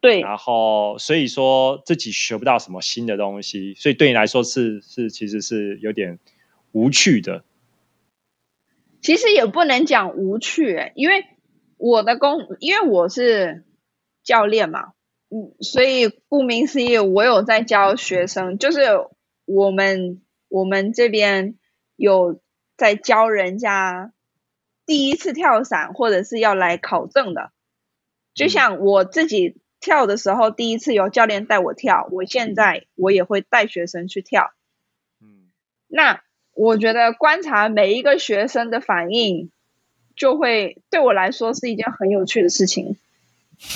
[0.01, 6.17] 对，然后所以说自己学不到什么新的东西，所以对你来说是是其实是有点
[6.71, 7.43] 无趣的。
[8.99, 11.23] 其实也不能讲无趣、欸，因为
[11.77, 13.63] 我的工，因为我是
[14.23, 14.93] 教练嘛，
[15.29, 18.79] 嗯，所以顾名思义，我有在教学生，就是
[19.45, 21.59] 我们我们这边
[21.95, 22.41] 有
[22.75, 24.11] 在教人家
[24.85, 27.51] 第一次跳伞，或者是要来考证的，
[28.33, 34.53] 就像我自己跳的时候，第一次有教练带我跳，我现在我也会带学生去跳。
[35.21, 35.51] 嗯
[35.87, 36.21] 那
[36.53, 39.51] 我觉得观察每一个学生的反应，
[40.15, 42.97] 就会对我来说是一件很有趣的事情。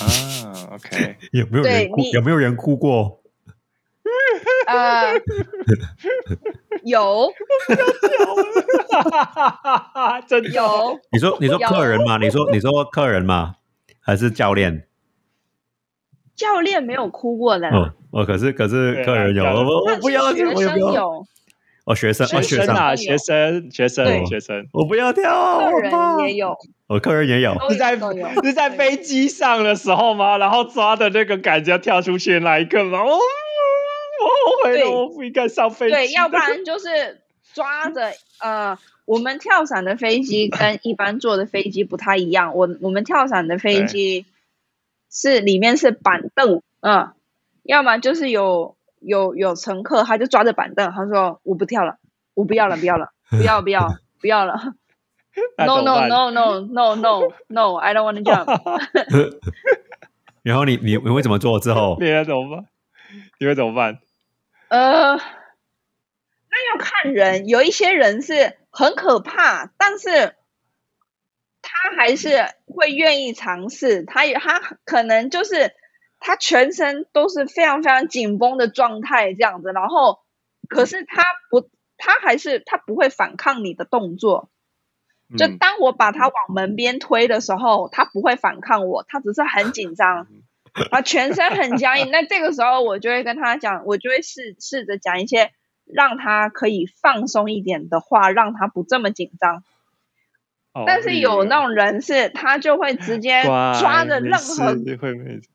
[0.00, 2.00] 啊，OK， 有没有人哭？
[2.00, 3.22] 你有没有人哭过？
[4.66, 5.14] 呃，
[6.84, 7.32] 有
[10.26, 12.18] 真的有，你说你说有客人吗？
[12.18, 13.54] 你说你说客人吗？
[14.00, 14.86] 还是教练？
[16.34, 20.78] 教练没有哭过的啦，哦哦，可是可是客人有，我我不要，学生。
[20.78, 21.26] 有，
[21.84, 25.92] 哦，学生哦，学生，学生啊，学生学生对学生我不要跳啊，客人。
[26.28, 26.56] 也有，
[26.86, 27.54] 哦，客人也有。
[27.58, 28.26] 都是在有都有。
[28.42, 30.38] 是在飞机上的时候吗？
[30.38, 33.00] 然后抓的那个感觉跳出去的那一刻吗？
[33.00, 33.18] 哦，我
[34.24, 35.92] 后悔了，对我不应该上飞机。
[35.94, 37.20] 对，要不然就是
[37.52, 42.54] 抓着 呃，我们跳伞的飞机跟一般坐的飞机不太一样。
[42.54, 44.26] 我我们跳伞的飞机
[45.10, 47.12] 是里面是板凳，嗯，
[47.62, 51.98] 要么就是有有有乘客，他就抓着板凳，他说我不跳了，
[52.34, 54.74] 我不要了，不要了，不要不要不要了。
[55.56, 58.48] No no no no no no no, I don't want to jump.
[60.42, 61.96] 然后你你你会怎么做之后？
[62.00, 62.66] 你会怎么办？
[63.38, 64.00] 你会怎么办？
[64.70, 70.36] 呃，那要看人，有一些人是很可怕，但是
[71.60, 74.04] 他还是会愿意尝试。
[74.04, 75.72] 他也他可能就是
[76.20, 80.20] 他全身都是非常非常紧绷的状态这样子，然后
[80.68, 84.50] 可是他不，他还是他不会反抗你的动作。
[85.36, 90.28] 就嗯当我把他往门边推的时候，他不会反抗我，他只是很紧张，
[90.90, 92.10] 啊，全身很僵硬。
[92.10, 95.52] 那这个时候，我就会跟他讲，我就会试试着讲一些
[95.86, 99.62] 让他可以放松一点的话，让他不这么紧张。
[100.72, 104.66] 哦但是有那种人是，他就会直接抓着任何，
[105.00, 105.48] 会没事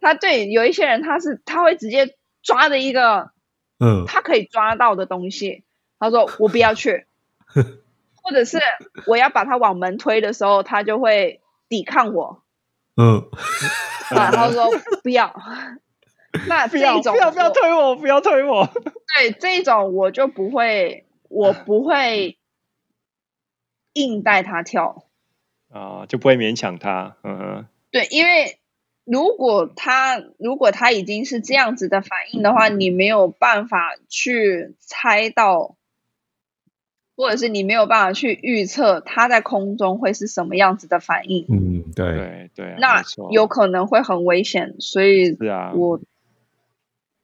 [0.00, 3.30] 他对有一些人他是他会直接抓着一个
[3.78, 5.64] 嗯，他可以抓到的东西，
[6.00, 7.06] 他说我不要去，
[8.22, 8.58] 或者是
[9.06, 12.42] 我要把他往门推的时候，他就会抵抗我，
[12.96, 13.28] 嗯，
[14.14, 14.66] 啊，他说
[15.02, 15.34] 不要。
[16.48, 18.66] 那 不要这种不要不要推我，不要推我。
[19.16, 22.38] 对这种我就不会，我不会
[23.94, 25.04] 硬带他跳。
[25.70, 27.16] 啊，就不会勉强他。
[27.22, 28.58] 嗯哼，对，因为
[29.04, 35.75] 如果他如果他已经是这样子的反应的话，你没有办法去猜到，
[37.16, 45.72] 或者是你没有办法去预测它在空中会是什么样子的反应，嗯，对，对对啊，那有可能会很危险，所以是啊。
[45.74, 45.98] 我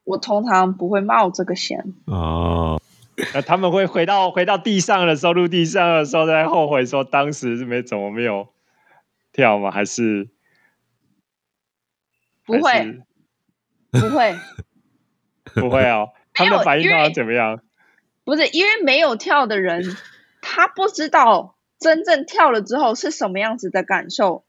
[0.04, 1.92] 我通常不会冒这个险。
[2.06, 2.80] 哦，
[3.34, 8.48] 那他们会回到回到地上的时候，陆地上的时候，再后悔说当时是没怎么没有
[9.32, 9.70] 跳吗？
[9.70, 10.28] 还是
[12.46, 12.72] 不会，
[13.92, 14.34] 是不会，
[15.54, 17.60] 不会哦，他们的反应通常怎么样？
[18.24, 19.84] 不是因为没有跳的人，
[20.40, 24.44] 他不知道真正跳了之后是什么样子的感受，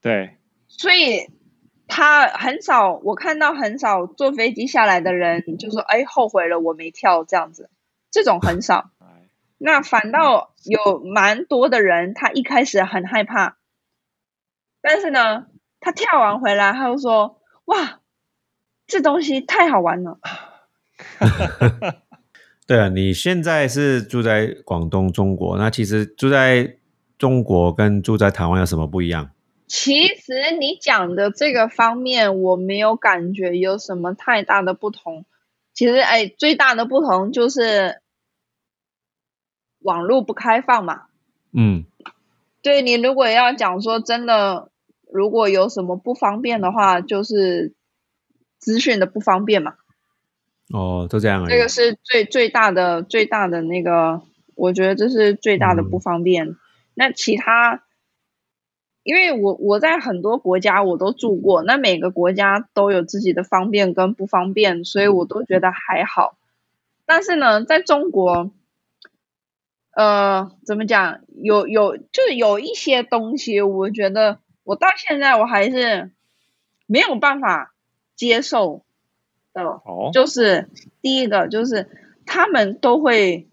[0.00, 0.36] 对，
[0.68, 1.30] 所以
[1.88, 7.70] 他很少，我看到很少坐飞机下来的人就说：“哎，后悔了，我没跳。”这样子，
[8.10, 8.90] 这种很少。
[9.58, 13.58] 那反倒有蛮多的人，他一开始很害怕，
[14.80, 15.46] 但是呢，
[15.80, 18.00] 他跳完回来，他就说：“哇，
[18.88, 20.18] 这东西太好玩了。”
[22.66, 26.76] 对啊，你现在是住在广东中国，那其实住在
[27.18, 29.30] 中国跟住在台湾有什么不一样？
[29.66, 35.24] 其实你讲的这个方面，我没有感觉有什么太大的不同。
[35.72, 38.00] 其实，哎，最大的不同就是。
[39.84, 41.06] 网络不开放嘛？
[41.52, 41.84] 嗯，
[42.62, 44.70] 对你如果要讲说真的，
[45.12, 47.74] 如果有什么不方便的话，就是
[48.58, 49.74] 资讯的不方便嘛。
[50.72, 51.46] 哦，都这样。
[51.48, 54.22] 这个是最最大的最大的那个，
[54.54, 56.56] 我觉得这是最大的不方便。
[56.94, 57.82] 那其他，
[59.02, 66.36] 因为我我在很多国家我都住过，那每个国家都有自己的方便跟不方便，所以我都觉得还好。
[67.06, 68.50] 但是呢，在中国。
[69.94, 71.20] 呃，怎么讲？
[71.42, 76.10] 有有，就是有一些东西，我觉得我到现在我还是
[76.86, 77.74] 没有办法
[78.16, 78.86] 接受
[79.52, 79.62] 的。
[79.62, 81.88] 哦，就是第一个，就是
[82.26, 83.48] 他们都会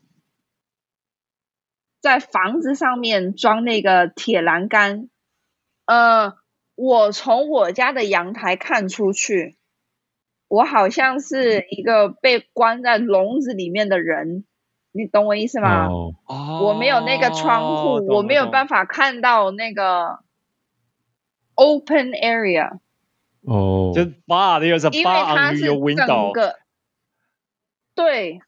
[2.01, 5.09] 在房子上面装那个铁栏杆。
[5.85, 6.35] 呃，
[6.75, 9.57] 我从我家的阳台看出去，
[10.47, 14.45] 我好像是一个被关在笼子里面的人。
[14.91, 15.87] 你懂我意思吗？
[15.87, 16.15] 哦，
[16.63, 20.19] 我没有那个窗户，我没有办法看到那个
[21.53, 22.79] open area。
[23.41, 26.33] 哦，就 bar，there's a bar on your window。
[27.95, 28.41] 对。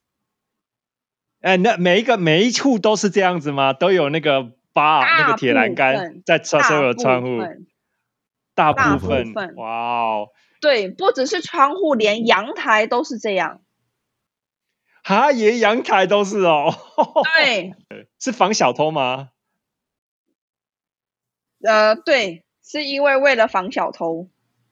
[1.42, 3.74] 哎，那每一个每一处都是这样子吗？
[3.74, 7.40] 都有那个 bar 那个铁栏杆在所有的窗户。
[8.54, 9.34] 大部分。
[9.56, 10.28] 哇哦。
[10.60, 13.62] 对，不只是窗户，连阳台都是这样。
[15.04, 16.72] 哈，连阳台都是哦。
[17.36, 17.74] 对，
[18.20, 19.30] 是防小偷吗？
[21.64, 24.30] 呃，对，是因为为了防小偷。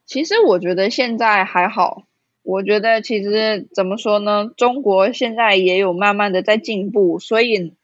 [0.09, 2.07] 其实我觉得现在还好。
[2.41, 4.49] 我觉得其实怎么说呢？
[4.57, 7.75] 中国现在也有慢慢的在进步，所以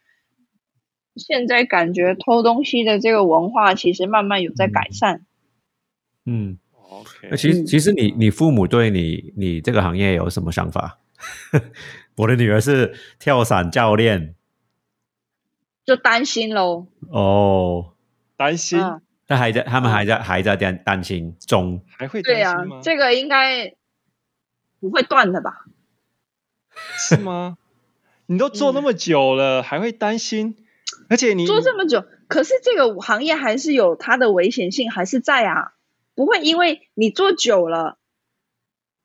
[1.16, 5.24] 现在感觉偷东西的这个文化其实慢慢有在改善。
[6.26, 6.58] 嗯
[6.90, 7.28] ，OK。
[7.30, 10.98] 那其实，其实你你父母对你你这个行业有什么想法？
[12.18, 14.34] 我的女儿是跳伞教练，
[15.86, 16.88] 就担心喽。
[17.12, 17.94] 哦，
[18.36, 18.80] 担心，
[19.28, 23.74] 那还在，他们还在，还在担担心中，还会对啊，这个应该
[24.80, 25.66] 不会断的吧？
[26.98, 27.58] 是吗？
[28.28, 30.58] 你都做那么久了，还会担心？
[31.10, 35.74] 而且你做这么久，可是这个行业还是有它的危险性，还是在啊？
[36.16, 37.98] 不会因为你做久了，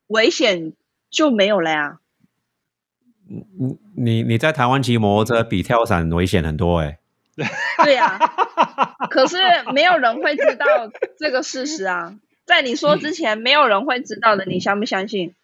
[0.07, 0.75] 危险
[1.11, 1.99] 就没有了呀？
[3.27, 6.99] 你你你在台湾骑摩托车比跳伞危险很多哎，
[7.85, 8.18] 对呀，
[9.11, 9.37] 可是
[9.75, 15.35] 没有人会知道这个事实啊，在你说之前没有人会知道的，你相不相信？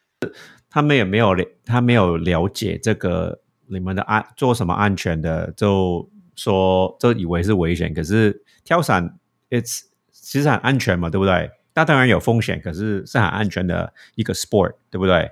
[0.69, 9.17] 他们也没有了，他没有了解这个你们的安做什么安全的，就说就以为是危险，可是跳伞
[9.49, 11.51] ，it's 其实很安全嘛，对不对？
[11.75, 15.31] 那当然有风险，可是是很安全的一个 sport，对不对？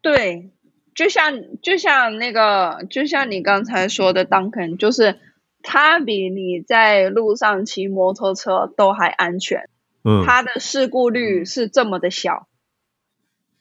[0.00, 0.50] 对。
[0.92, 1.32] 就像
[1.62, 5.18] 就像那个，就像你刚才说的，Duncan，就是
[5.62, 9.68] 他比你在路上骑摩托车都还安全，
[10.04, 12.46] 嗯，他的事故率是这么的小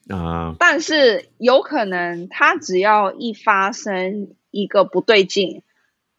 [0.10, 5.64] 啊，但是有可能它只要一发生一个不对劲，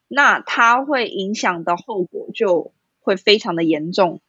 [0.08, 4.20] 那它会影响的后果就会非常的严重。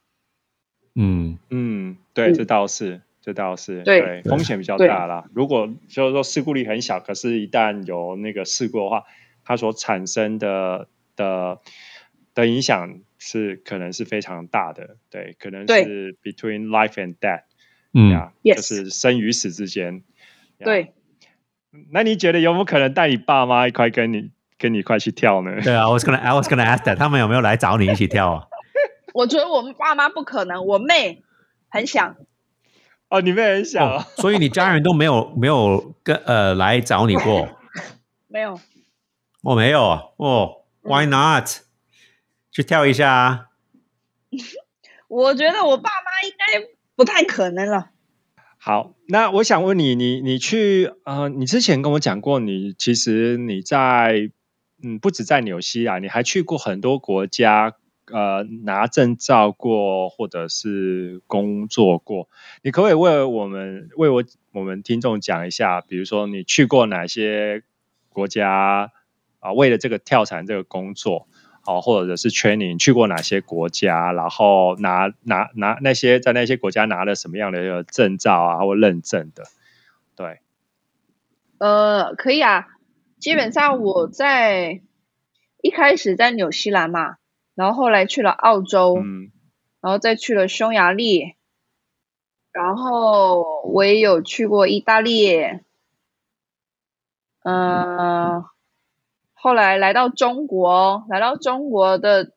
[0.96, 3.02] 嗯嗯，对，这倒是。
[3.24, 5.26] 这倒是对风险比较大啦。
[5.36, 9.04] 如果就是说事故率很小，可是一旦有那个事故的话，
[9.46, 11.60] 它所产生的的
[12.34, 14.98] 的影响是可能是非常大的。
[15.10, 17.44] 对，可能是 between life and death，
[17.94, 20.04] 嗯，就是生与死之间。
[20.60, 20.94] 对，
[21.92, 25.62] 那你觉得有没有可能带你爸妈一块跟你跟你一块去跳呢？
[25.64, 28.48] 对啊，I was gonna I was gonna ask that，他们有没有来找你一起跳啊？
[29.14, 31.24] 我觉得我们爸妈不可能，我妹
[31.70, 32.16] 很想。
[33.10, 37.50] 哦，你妹很小， 所以你家人都没有没有跟呃来找你过？
[38.30, 38.58] 没有，
[39.44, 40.04] 我没有啊。
[40.16, 41.48] 哦，Why not？
[42.52, 43.46] 去跳一下啊！
[45.08, 47.92] 我觉得我爸妈应该不太可能了。
[48.58, 54.32] 好，那我想问你，你你去呃，你之前跟我讲过，你其实你在
[54.84, 57.76] 嗯，不止在纽西兰，你还去过很多国家，
[58.06, 62.30] 呃，拿证照过，或者是工作过。
[62.64, 67.64] 你可不可以为我们为我我们听众讲一下，比如说你去过哪些
[68.10, 68.92] 国家
[69.42, 69.52] 啊？
[69.52, 71.28] 为了这个跳伞这个工作。
[71.64, 79.44] 好，或者是 training 去过哪些国家，然后拿拿拿那些在那些国家拿了什么样的一个证照啊，或认证的，
[80.16, 80.40] 对，
[81.60, 82.66] 呃，可以啊，
[83.20, 84.82] 基本上我在
[85.62, 87.18] 一开始在纽西兰嘛，
[87.54, 89.30] 然后后来去了澳洲，嗯，
[89.82, 91.36] 然后再去了匈牙利，
[92.52, 95.38] 然后我也有去过意大利，
[97.44, 98.46] 嗯。
[99.44, 102.32] 后来来到中国，来到中国的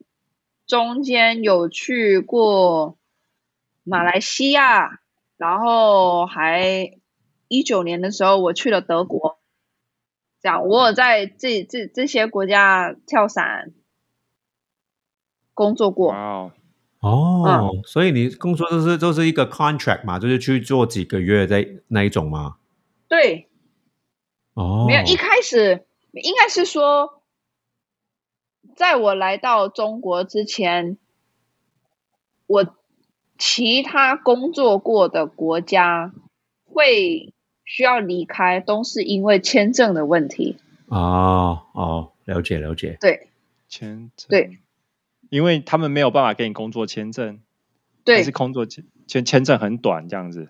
[0.65, 2.97] 中间有去过
[3.83, 5.01] 马来西亚，
[5.37, 6.97] 然后还
[7.47, 9.37] 一九年的时候我去了德国，
[10.41, 13.71] 这样我有在这这这些国家跳伞
[15.53, 16.11] 工作过。
[16.11, 16.51] 哦，
[17.01, 22.55] 哦，所以你工作就是就是一个 contract 嘛，就是去做几个月在那一种吗？
[23.07, 23.47] 对。
[24.55, 24.85] 哦。
[24.87, 25.85] 没有一开始。
[26.21, 27.21] 应该是说，
[28.75, 30.97] 在我来到中国之前，
[32.47, 32.75] 我
[33.37, 36.13] 其他工作过的国家
[36.63, 40.57] 会需要离开，都是因为签证的问题。
[40.87, 42.97] 哦哦，了解了解。
[42.99, 43.29] 对，
[43.67, 44.29] 签证。
[44.29, 44.59] 对，
[45.29, 47.41] 因为他们没有办法给你工作签证。
[48.03, 50.49] 对，是工作签签签证很短这样子。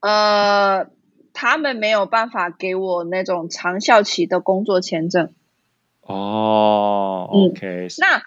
[0.00, 0.90] 呃。
[1.34, 5.34] 他们没有办法给我那种长效期的工作签证。
[6.00, 7.88] 哦，OK。
[7.98, 8.22] 那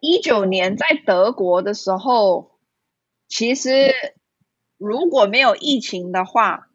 [0.00, 2.52] 一九年在德国的时候，
[3.26, 3.92] 其实
[4.78, 6.68] 如果没有疫情的话，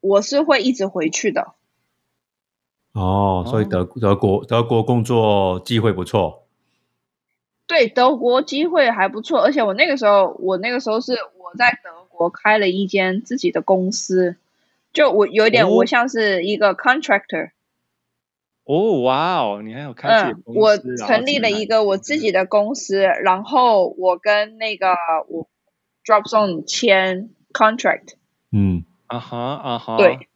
[0.00, 1.54] 我是会一直回去的。
[2.92, 6.46] 哦，所以德德国德国工作机会不错。
[7.66, 14.36] 对，德国机会还不错，而且我那个时候，我那个时候是我在德国开了一间自己的公司。
[14.92, 17.50] 就我有点，我像是一个 contractor。
[18.64, 20.60] 哦，哇哦，你还有开自己公司？
[20.60, 24.94] 我成立了一个我自己的公司，然后我跟那个
[25.28, 25.48] 我
[26.04, 28.14] Dropzone 签 contract。
[28.52, 29.96] 嗯，啊哈啊哈。
[29.96, 30.28] 对。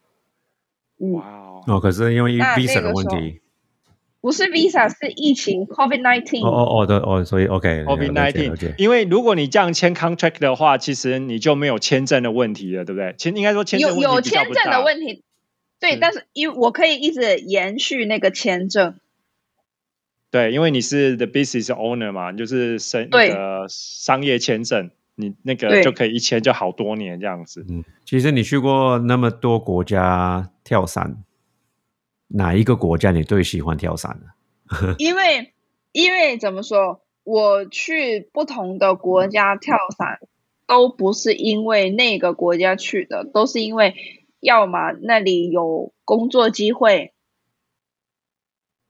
[0.99, 1.63] 哇哦。
[1.67, 3.41] 哦，可是因为 visa 的问题。
[4.27, 6.45] 不是 visa，是疫情 COVID nineteen。
[6.45, 8.75] 哦哦哦对哦，所以 OK COVID nineteen。
[8.77, 13.15] 因为如果你这样签 contract 的话，其实你就没有签证的问题了，对不对？
[13.17, 15.23] 签应该说签证有有签证的问题，
[15.79, 18.97] 对，但是因我可以一直延续那个签证。
[20.33, 27.65] 对，因为你是 the business owner 嘛，就是生那个商业签证，你那个就可以一签就好多年这样子。
[27.69, 31.19] 嗯，其实你去过那么多国家跳伞。
[32.29, 34.95] 哪一个国家你最喜欢跳伞呢？
[34.99, 35.55] 因为，
[35.93, 40.21] 因为怎么说，我去不同的国家跳伞，
[40.67, 43.95] 都不是因为那个国家去的，都是因为
[44.41, 47.13] 要么那里有工作机会，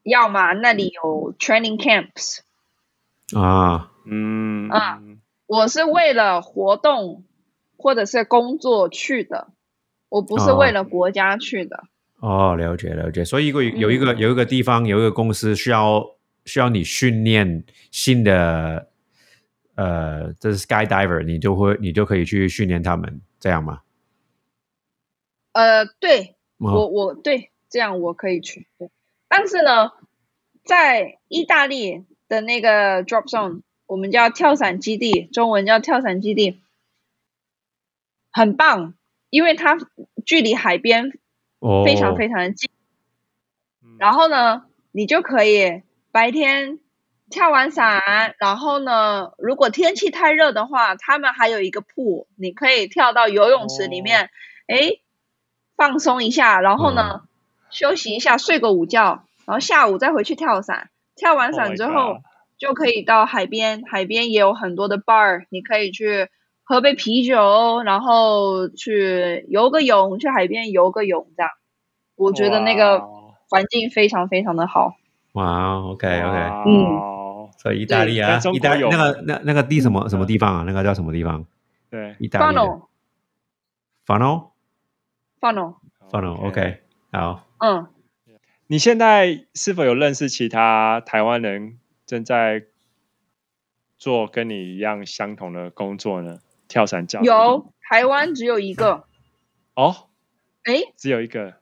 [0.03, 2.39] 要么那里有 training camps。
[3.37, 5.03] 啊，嗯啊，
[5.47, 7.25] 我是为了活动
[7.77, 9.49] 或者是工作去的，
[10.09, 11.85] 我不是为了国家去的。
[12.21, 16.03] 哦，了解了解，所以一个有一个有一个地方有一个公司需要
[16.47, 18.89] 需要你训练新的
[19.75, 23.83] 呃，这是 skydiver，你就会你就可以去训练他们，这样吗？
[25.53, 28.91] 呃，对我我对这样我可以去，对，
[29.29, 29.93] 但是呢，
[30.65, 36.63] 在意大利的那个 drop zone，我们叫跳伞基地，中文叫跳伞基地，
[38.33, 38.95] 很棒，
[39.29, 39.77] 因为它
[40.25, 41.19] 距离海边。
[41.85, 42.71] 非常非常的近，
[43.99, 46.79] 然后呢，你就可以白天
[47.31, 54.31] 跳完伞，然后呢，如果天气太热的话，他们还有一个铺，你可以跳到游泳池里面，
[54.67, 54.99] 哎，
[55.77, 57.23] 放松一下，然后呢，
[57.71, 60.91] 休息一下，睡个午觉，然后下午再回去跳伞。
[61.15, 62.19] 跳完伞之后，
[62.59, 66.29] 就可以到海边，海边也有很多的 bar，你可以去。
[66.69, 71.53] 喝杯啤酒，然后去游个泳，去海边游个泳，这样，
[72.17, 73.05] 我觉得那个
[73.49, 74.97] 环境非常非常的好。
[75.35, 80.65] 哇，OK OK，嗯，所以意大利啊，意大利那个那那个地什么什么地方啊？
[80.67, 81.47] 那个叫什么地方？
[81.89, 82.57] 对，意大利。
[84.07, 86.81] Funnel，Funnel，Funnel，OK，
[87.13, 87.47] 好。
[87.59, 87.87] 嗯，
[88.67, 92.65] 你现在是否有认识其他台湾人正在
[93.97, 96.41] 做跟你一样相同的工作呢？
[96.69, 99.05] 跳伞教有台湾只有一个。
[99.75, 100.09] 哦，
[100.65, 101.55] 哎，只有一个。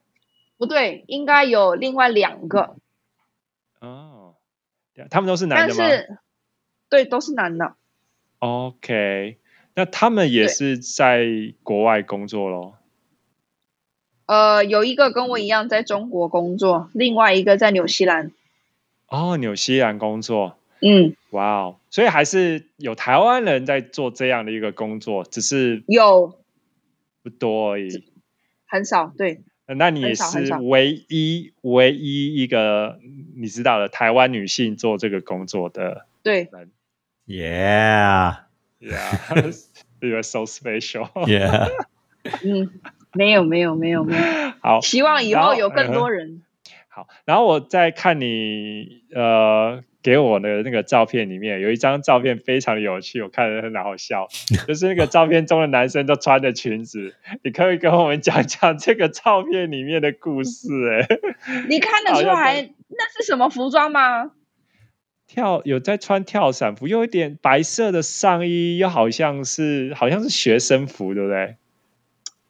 [0.57, 2.77] 不对，应该有另外两个。
[3.79, 4.35] 哦，
[5.09, 5.75] 他们都是男的吗？
[5.77, 6.17] 但是，
[6.89, 7.75] 对，都是男的。
[8.39, 9.37] OK，
[9.73, 11.25] 那他们也是在
[11.61, 12.75] 国外工作喽？
[14.27, 18.31] 呃，有一个跟我一样在中国工作，另外一个在纽西兰。
[19.07, 20.57] 哦，纽西兰工作。
[20.81, 26.39] 嗯，哇哦，所以还是有台湾人在做这样的一个工作，只是有
[27.21, 28.05] 不多而已，
[28.65, 29.11] 很少。
[29.17, 32.99] 对，那你也是唯一唯一一个
[33.35, 36.71] 你知道的台湾女性做这个工作的对人。
[37.27, 38.95] Yeah，Yeah，You
[40.15, 41.09] are so special。
[41.27, 41.69] Yeah，
[42.45, 42.79] 嗯，
[43.13, 44.23] 没有没有没有没有。
[44.61, 46.43] 好，希望以后有更多人。
[46.87, 54.27] 好，然后我再看你呃给我的那个照片里面有一张照片非常的有趣，我看着很好笑，
[54.67, 60.69] 就是那个照片中的男生都穿着裙子，你可以跟我们讲讲这个照片里面的故事？
[60.91, 61.07] 哎，
[61.67, 64.29] 你看得出来那是什么服装吗？
[65.25, 71.55] 跳有在穿跳伞服，又一点白色的上衣，又好像是好像是学生服，对不对？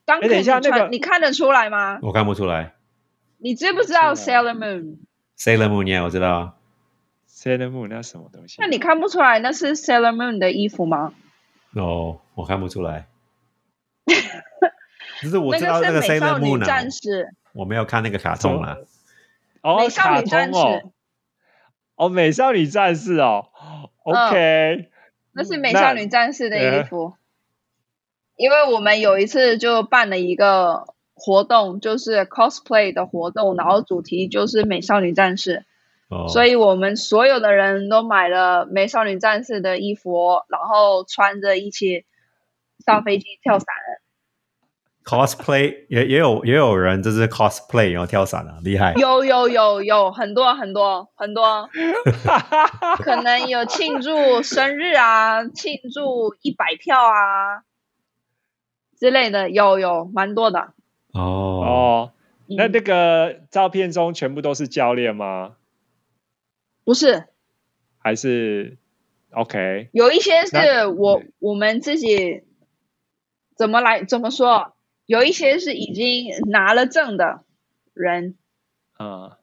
[0.08, 2.00] 哎，等一下，那个你看得出来吗？
[2.04, 2.74] 我看不出来。
[3.38, 6.58] 你知不知道 Sailor Moon？Sailor Moon 呀，我知道。
[7.46, 8.56] Sailor Moon 那什么东西？
[8.60, 11.14] 那你看不出来那是 Sailor Moon 的衣服吗？
[11.76, 13.06] 哦，我看不出来。
[15.22, 17.36] 就是我知道那个 Sailor Moon 战士。
[17.54, 18.88] 我没有看那个卡通了。
[19.62, 20.60] 哦，美少女战士。
[21.96, 23.50] 哦，美少女战士哦。
[24.04, 24.90] OK。
[25.34, 27.14] 那是美少女战士的衣服。
[28.38, 30.88] 因为我们有一次就办了一个。
[31.18, 35.66] 活动就是 cosplay 的活动，然后主题就是美少女战士，
[36.30, 42.06] 所以我们所有的人都买了美少女战士的衣服，然后穿着一起
[42.86, 43.68] 上飞机跳伞。
[45.04, 48.94] cosplay 也也有也有人就是 cosplay 然后跳伞啊，厉害！
[48.96, 51.70] 有有有有很多很多很多，
[53.04, 57.62] 可能有庆祝生日啊，庆祝一百票啊
[59.00, 60.74] 之类的，有有蛮多的。
[61.14, 62.12] 哦哦，
[62.48, 65.54] 那那个照片中全部都是教练吗？
[66.86, 67.26] 不是，
[67.98, 68.78] 还是
[69.32, 69.90] OK？
[69.92, 72.44] 有一些是我我们自己
[73.58, 74.78] 怎么来怎么说？
[75.06, 77.44] 有一些是已经拿了证的
[77.94, 78.38] 人，
[78.94, 79.40] 啊，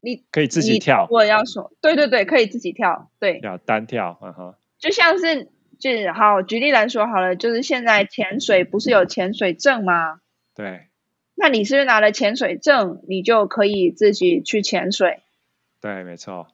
[0.00, 1.06] 你可以自己跳。
[1.08, 5.50] 我要说，对对对，可以自己跳，对，要单跳，嗯哼，就像是。
[5.76, 10.20] 就是好，举例来说好了，就是现在潜水不是有潜水证吗？
[10.54, 10.86] 对。
[11.34, 15.23] 那你是不是拿了潜水证，你就可以自己去潜水？
[15.84, 16.46] 对，没错。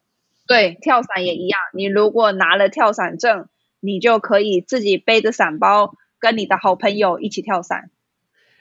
[0.49, 1.61] 对，跳伞也一样。
[1.73, 3.47] 你如果拿了跳伞证，
[3.79, 7.93] 你就可以自己背着伞包，跟你的好朋友一起跳伞。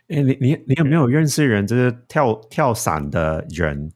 [0.10, 3.92] 哎，你你你有没有认识人，就是跳跳伞的人？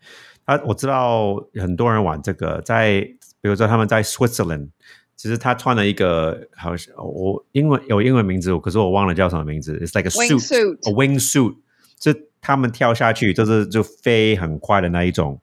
[0.45, 3.01] 啊，我知道很多人玩这个，在
[3.39, 4.69] 比如说他们在 Switzerland。
[5.15, 9.77] 其实他穿了一个，好像我英文有英文名字，可是我忘了叫什么名字。
[9.77, 11.55] It's like a suit, a wing suit。
[11.99, 12.11] 就
[12.41, 15.39] 他们跳下去，就是就飞很快的那一种。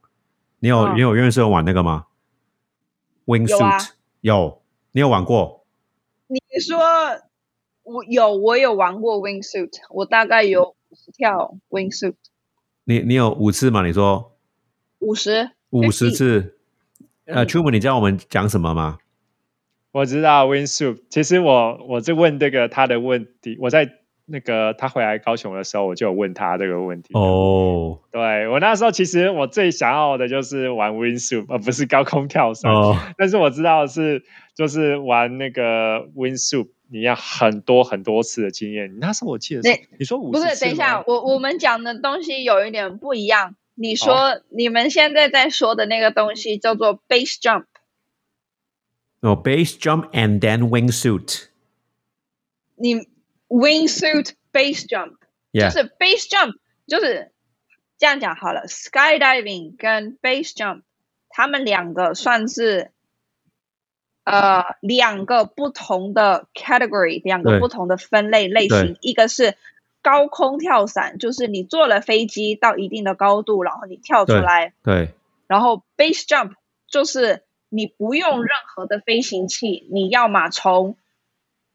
[0.60, 2.06] 你有你有认识玩那个吗
[3.26, 3.90] ？Wing suit
[4.20, 5.66] 有，你有玩过？
[6.28, 6.78] 你说
[7.82, 12.14] 我有，我有玩过 wing suit，我大概有五十跳 wing suit。
[12.84, 13.84] 你你有五次吗？
[13.84, 14.36] 你说
[14.98, 16.56] 五十五十次？
[17.24, 18.98] 呃，Truman，你知道我们讲什么吗？
[19.92, 23.99] 我知道 Wingsuit 其实我我在问这个他的问题，我在
[24.30, 27.10] 那个他回来高雄的时候，我就有问他这个问题。
[27.14, 32.72] 哦，对我那时候其实我最想要的就是玩 Win Soup，而不是高空跳伞。
[32.72, 34.24] 哦， 但是我知道是
[34.54, 38.98] 就是玩那个 Win Soup，你要很多很多次的经验。
[39.00, 40.60] 那时候我记得是你说五不是？
[40.60, 43.56] 等一下，我我们讲的东西有一点不一样。
[43.74, 47.64] 你说你们现在在说的那个东西叫做 Base Jump。
[49.22, 51.48] No base jump and then wingsuit。
[52.76, 53.06] 你
[53.50, 55.16] wingsuit base jump，
[55.52, 56.54] 就是 base jump，
[56.86, 57.32] 就是
[57.98, 58.62] 这样讲好了。
[58.68, 60.82] Skydiving 跟 base jump，
[61.28, 62.92] 他们两个算是
[64.24, 68.96] 呃两个不同的 category，两个不同的分类类型。
[69.00, 69.56] 一个是
[70.00, 74.72] 高空跳伞，就是你坐了飞机到一定的高度，然后你跳出来。
[74.82, 75.10] 对。
[75.48, 76.52] 然后 base jump
[76.86, 77.42] 就是。
[77.72, 80.96] 你不用任何的飞行器，你要么从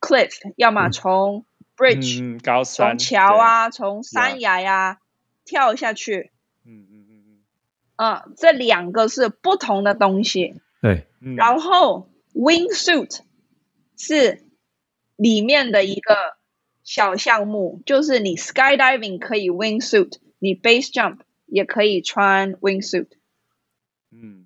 [0.01, 1.45] cliff，要么从
[1.75, 4.99] bridge，高山，从桥啊，从山崖呀
[5.43, 6.31] 跳下去。
[6.65, 7.39] 嗯嗯嗯嗯。
[7.97, 10.55] 嗯，这两个是不同的东西。
[10.81, 11.07] 对。
[11.35, 13.19] 然后 wing suit
[13.97, 14.43] 是
[15.15, 16.15] 里面的一个
[16.83, 23.07] 小项目，就是你 skydiving 可以 wingsuit，你 base jump 也可以穿 wingsuit
[24.11, 24.45] 嗯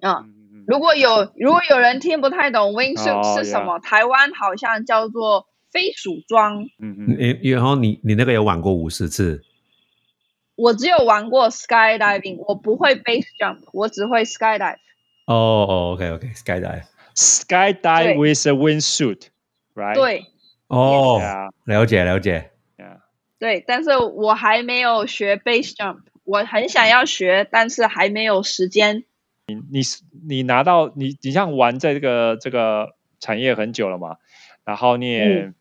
[0.00, 0.24] 啊。
[0.66, 6.64] 如果有如果有人听不太懂 wingsuit 哦是什么，台湾好像叫做飞鼠装。
[6.78, 9.42] 嗯嗯，你然后你你那个有玩过五十次，
[10.56, 14.78] 我只有玩过 skydiving，我不会 base jump，我只会 skydive。
[15.26, 18.16] 哦哦，OK OK，skydive，skydive 对。
[18.16, 19.94] with a wingsuit，right？
[19.94, 20.26] 对。
[20.66, 22.50] 哦对，啊，了解了解，
[23.38, 29.04] 对但是我还没有学 base jump，我很想要学，但是还没有时间。
[30.28, 34.18] 你拿到你你像玩这个这个产业很久了嘛，
[34.64, 35.52] 然后你也、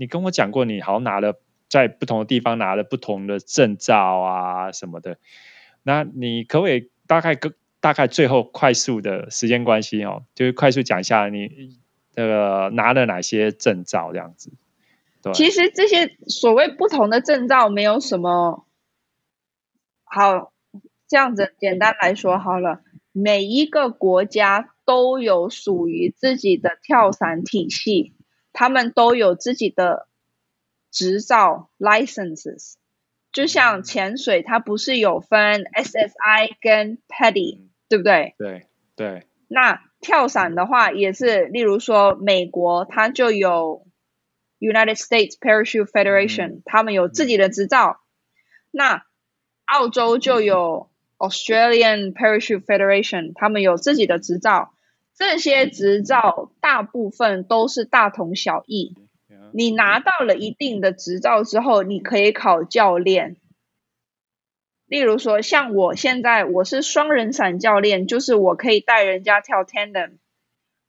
[0.00, 1.38] 你跟我讲过，你好像拿了
[1.68, 5.18] 在不同的地方拿了不同的证照啊什么的，
[5.82, 11.78] 那你可不可以大概跟大概最后快速的时间关系哦，就是快速讲一下你
[12.14, 14.50] 这个拿了哪些证照这样子？
[15.20, 18.64] 对，其实这些所谓不同的证照没有什么
[20.04, 20.50] 好，
[21.08, 22.80] 这样子简单来说好了，
[23.12, 28.14] 每一个国家都有属于自己的跳伞体系，
[28.52, 30.08] 他们都有自己的
[30.90, 32.74] 执照 licenses。
[33.32, 38.34] 就像潜水，它不是有分 SSI 跟 PADI，对不对？
[38.36, 43.86] 对对，那跳伞的话，也是，例如说美国，它就有
[44.58, 48.00] United States Parachute Federation，、他们有自己的执照。
[48.72, 49.04] 那
[49.64, 54.74] 澳洲就有 Australian Parachute Federation，他们有自己的执照。
[55.20, 58.96] 这些执照大部分都是大同小异。
[59.52, 63.36] 你拿到了一定的执照之后，你可以考教练。
[64.86, 70.12] 例如说，像我现在我是双人伞教练，就是我可以带人家跳 tandem，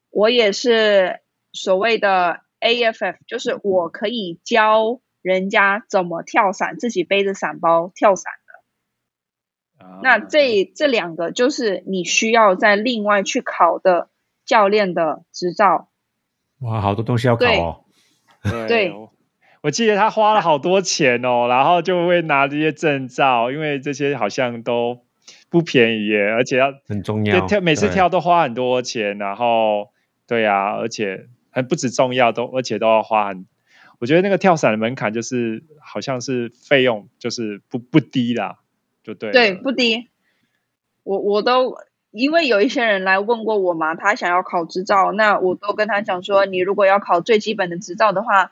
[0.10, 1.20] 我也是
[1.52, 8.32] 所谓的 AFF，就是我可以教人家怎么跳伞，自己背着伞包跳伞。
[9.78, 14.08] 的那这这两个就是你需要在另外去考的
[14.46, 15.90] 教练的执照。
[16.60, 17.84] 哇，好多东西要考哦。
[18.44, 19.12] 对对我
[19.62, 25.06] 我记得他花了好多钱哦，然后就会拿这些证照，因为这些好像都
[25.50, 29.90] 不便宜耶，而且要很重要，跳每次跳都花很多钱，然后
[30.26, 33.46] 对啊，而且还不止重要，都而且都要花很。
[34.00, 38.58] 我觉得那个跳伞的门槛就是好像是费用就是不不低啦，
[39.04, 39.32] 就对。
[39.32, 40.10] 对，不低。
[41.04, 41.76] 我我都
[42.12, 48.52] 因为有一些人来问过我嘛，他想要考执照，那我都跟他讲说，你如果要考最基本的执照的话，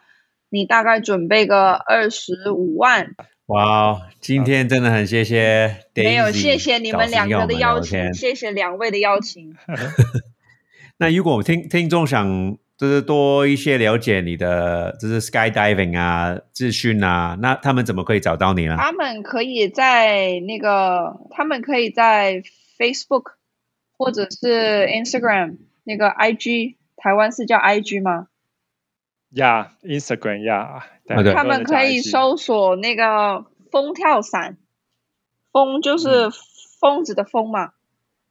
[0.50, 3.16] 你大概准备个二十五万。
[3.48, 9.56] 哇，今天真的很谢谢没有，谢谢你们两个的邀请，谢谢两位的邀请。
[10.98, 18.76] 那如果听听众想就是多一些了解你的就是 skydiving 啊、资讯啊，那他们怎么可以找到你呢？
[18.78, 22.44] 他们可以在那个，他们可以在
[22.78, 23.34] Facebook
[24.00, 28.30] 或者是 Instagram 那个 IG，台湾是叫 IG 吗？
[29.32, 34.58] 呀、i n s t a g r a m 呀、对啊对他们可以搜索那个风跳伞，
[35.52, 36.30] 风就是
[36.80, 37.74] 疯子的疯嘛，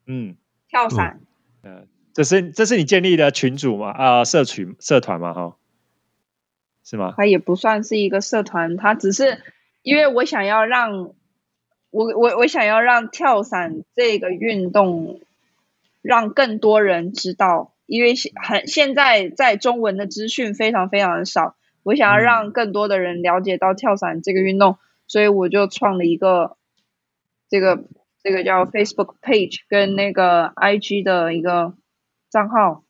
[0.07, 0.37] 嗯
[0.69, 1.21] 跳伞。
[1.63, 3.91] 呃，这是这是你建立的群组嘛？
[3.93, 5.35] 啊、社群社团嘛？
[5.35, 5.57] 哈，
[6.83, 7.13] 是吗？
[7.15, 9.43] 它也不算是一个社团，它只是
[9.83, 11.13] 因为我想要让
[11.91, 15.21] 我我我想要让跳伞这个运动
[16.09, 26.57] 让更多人知道，因为现很现在在中文的资讯非常非常的少，我想要让更多的人了解到跳伞这个运动，所以我就创了一个
[27.51, 27.85] 这个
[28.23, 31.75] 这个叫 Facebook page 跟那个 IG 的一个
[32.31, 32.85] 账号。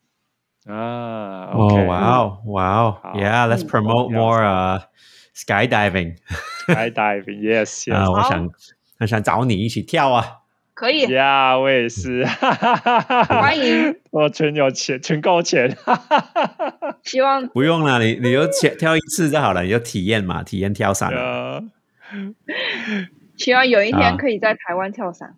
[0.65, 4.81] 啊哦，，OK，哇哦，哇哦，Yeah，let's 嗯 promote 嗯 more 呃
[5.35, 8.49] skydiving，skydiving，yes，yes，啊，我想
[8.97, 10.37] 很想找你一起跳啊。
[10.79, 12.23] 可以，呀，我也是，
[13.27, 15.75] 欢迎，我存有钱，存够钱，
[17.03, 17.45] 希望。
[17.49, 21.11] 不用了，你你就跳跳一次就好了，你就体验嘛，体验跳伞。
[23.35, 25.35] 希望有一啊天可以在台湾跳伞。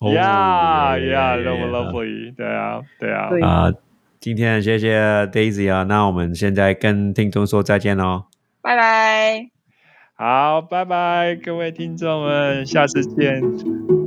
[0.00, 3.40] 哦呀耶呀耶，love lovely，对啊，对啊，对。
[3.40, 3.72] 啊，
[4.20, 8.24] 今天谢谢 Daisy 啊，那我们现在跟听众说再见喽。
[8.60, 9.46] 拜拜。
[10.16, 14.03] 好，拜拜，各位听众们，下次见。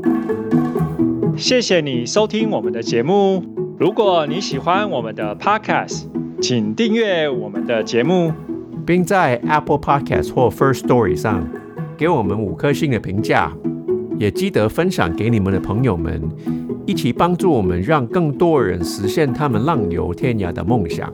[1.38, 3.43] 谢谢你收听我们的节目。
[3.77, 6.05] 如果你喜欢我们的 Podcast，
[6.41, 8.33] 请订阅我们的节目。
[8.88, 11.47] 并在 Apple Podcast 或 First Story 上
[11.95, 13.53] 给我们五颗星的评价，
[14.17, 16.19] 也记得分享给你们的朋友们，
[16.88, 21.13] 一起帮助我们让更多人实现他们浪游天涯的梦想。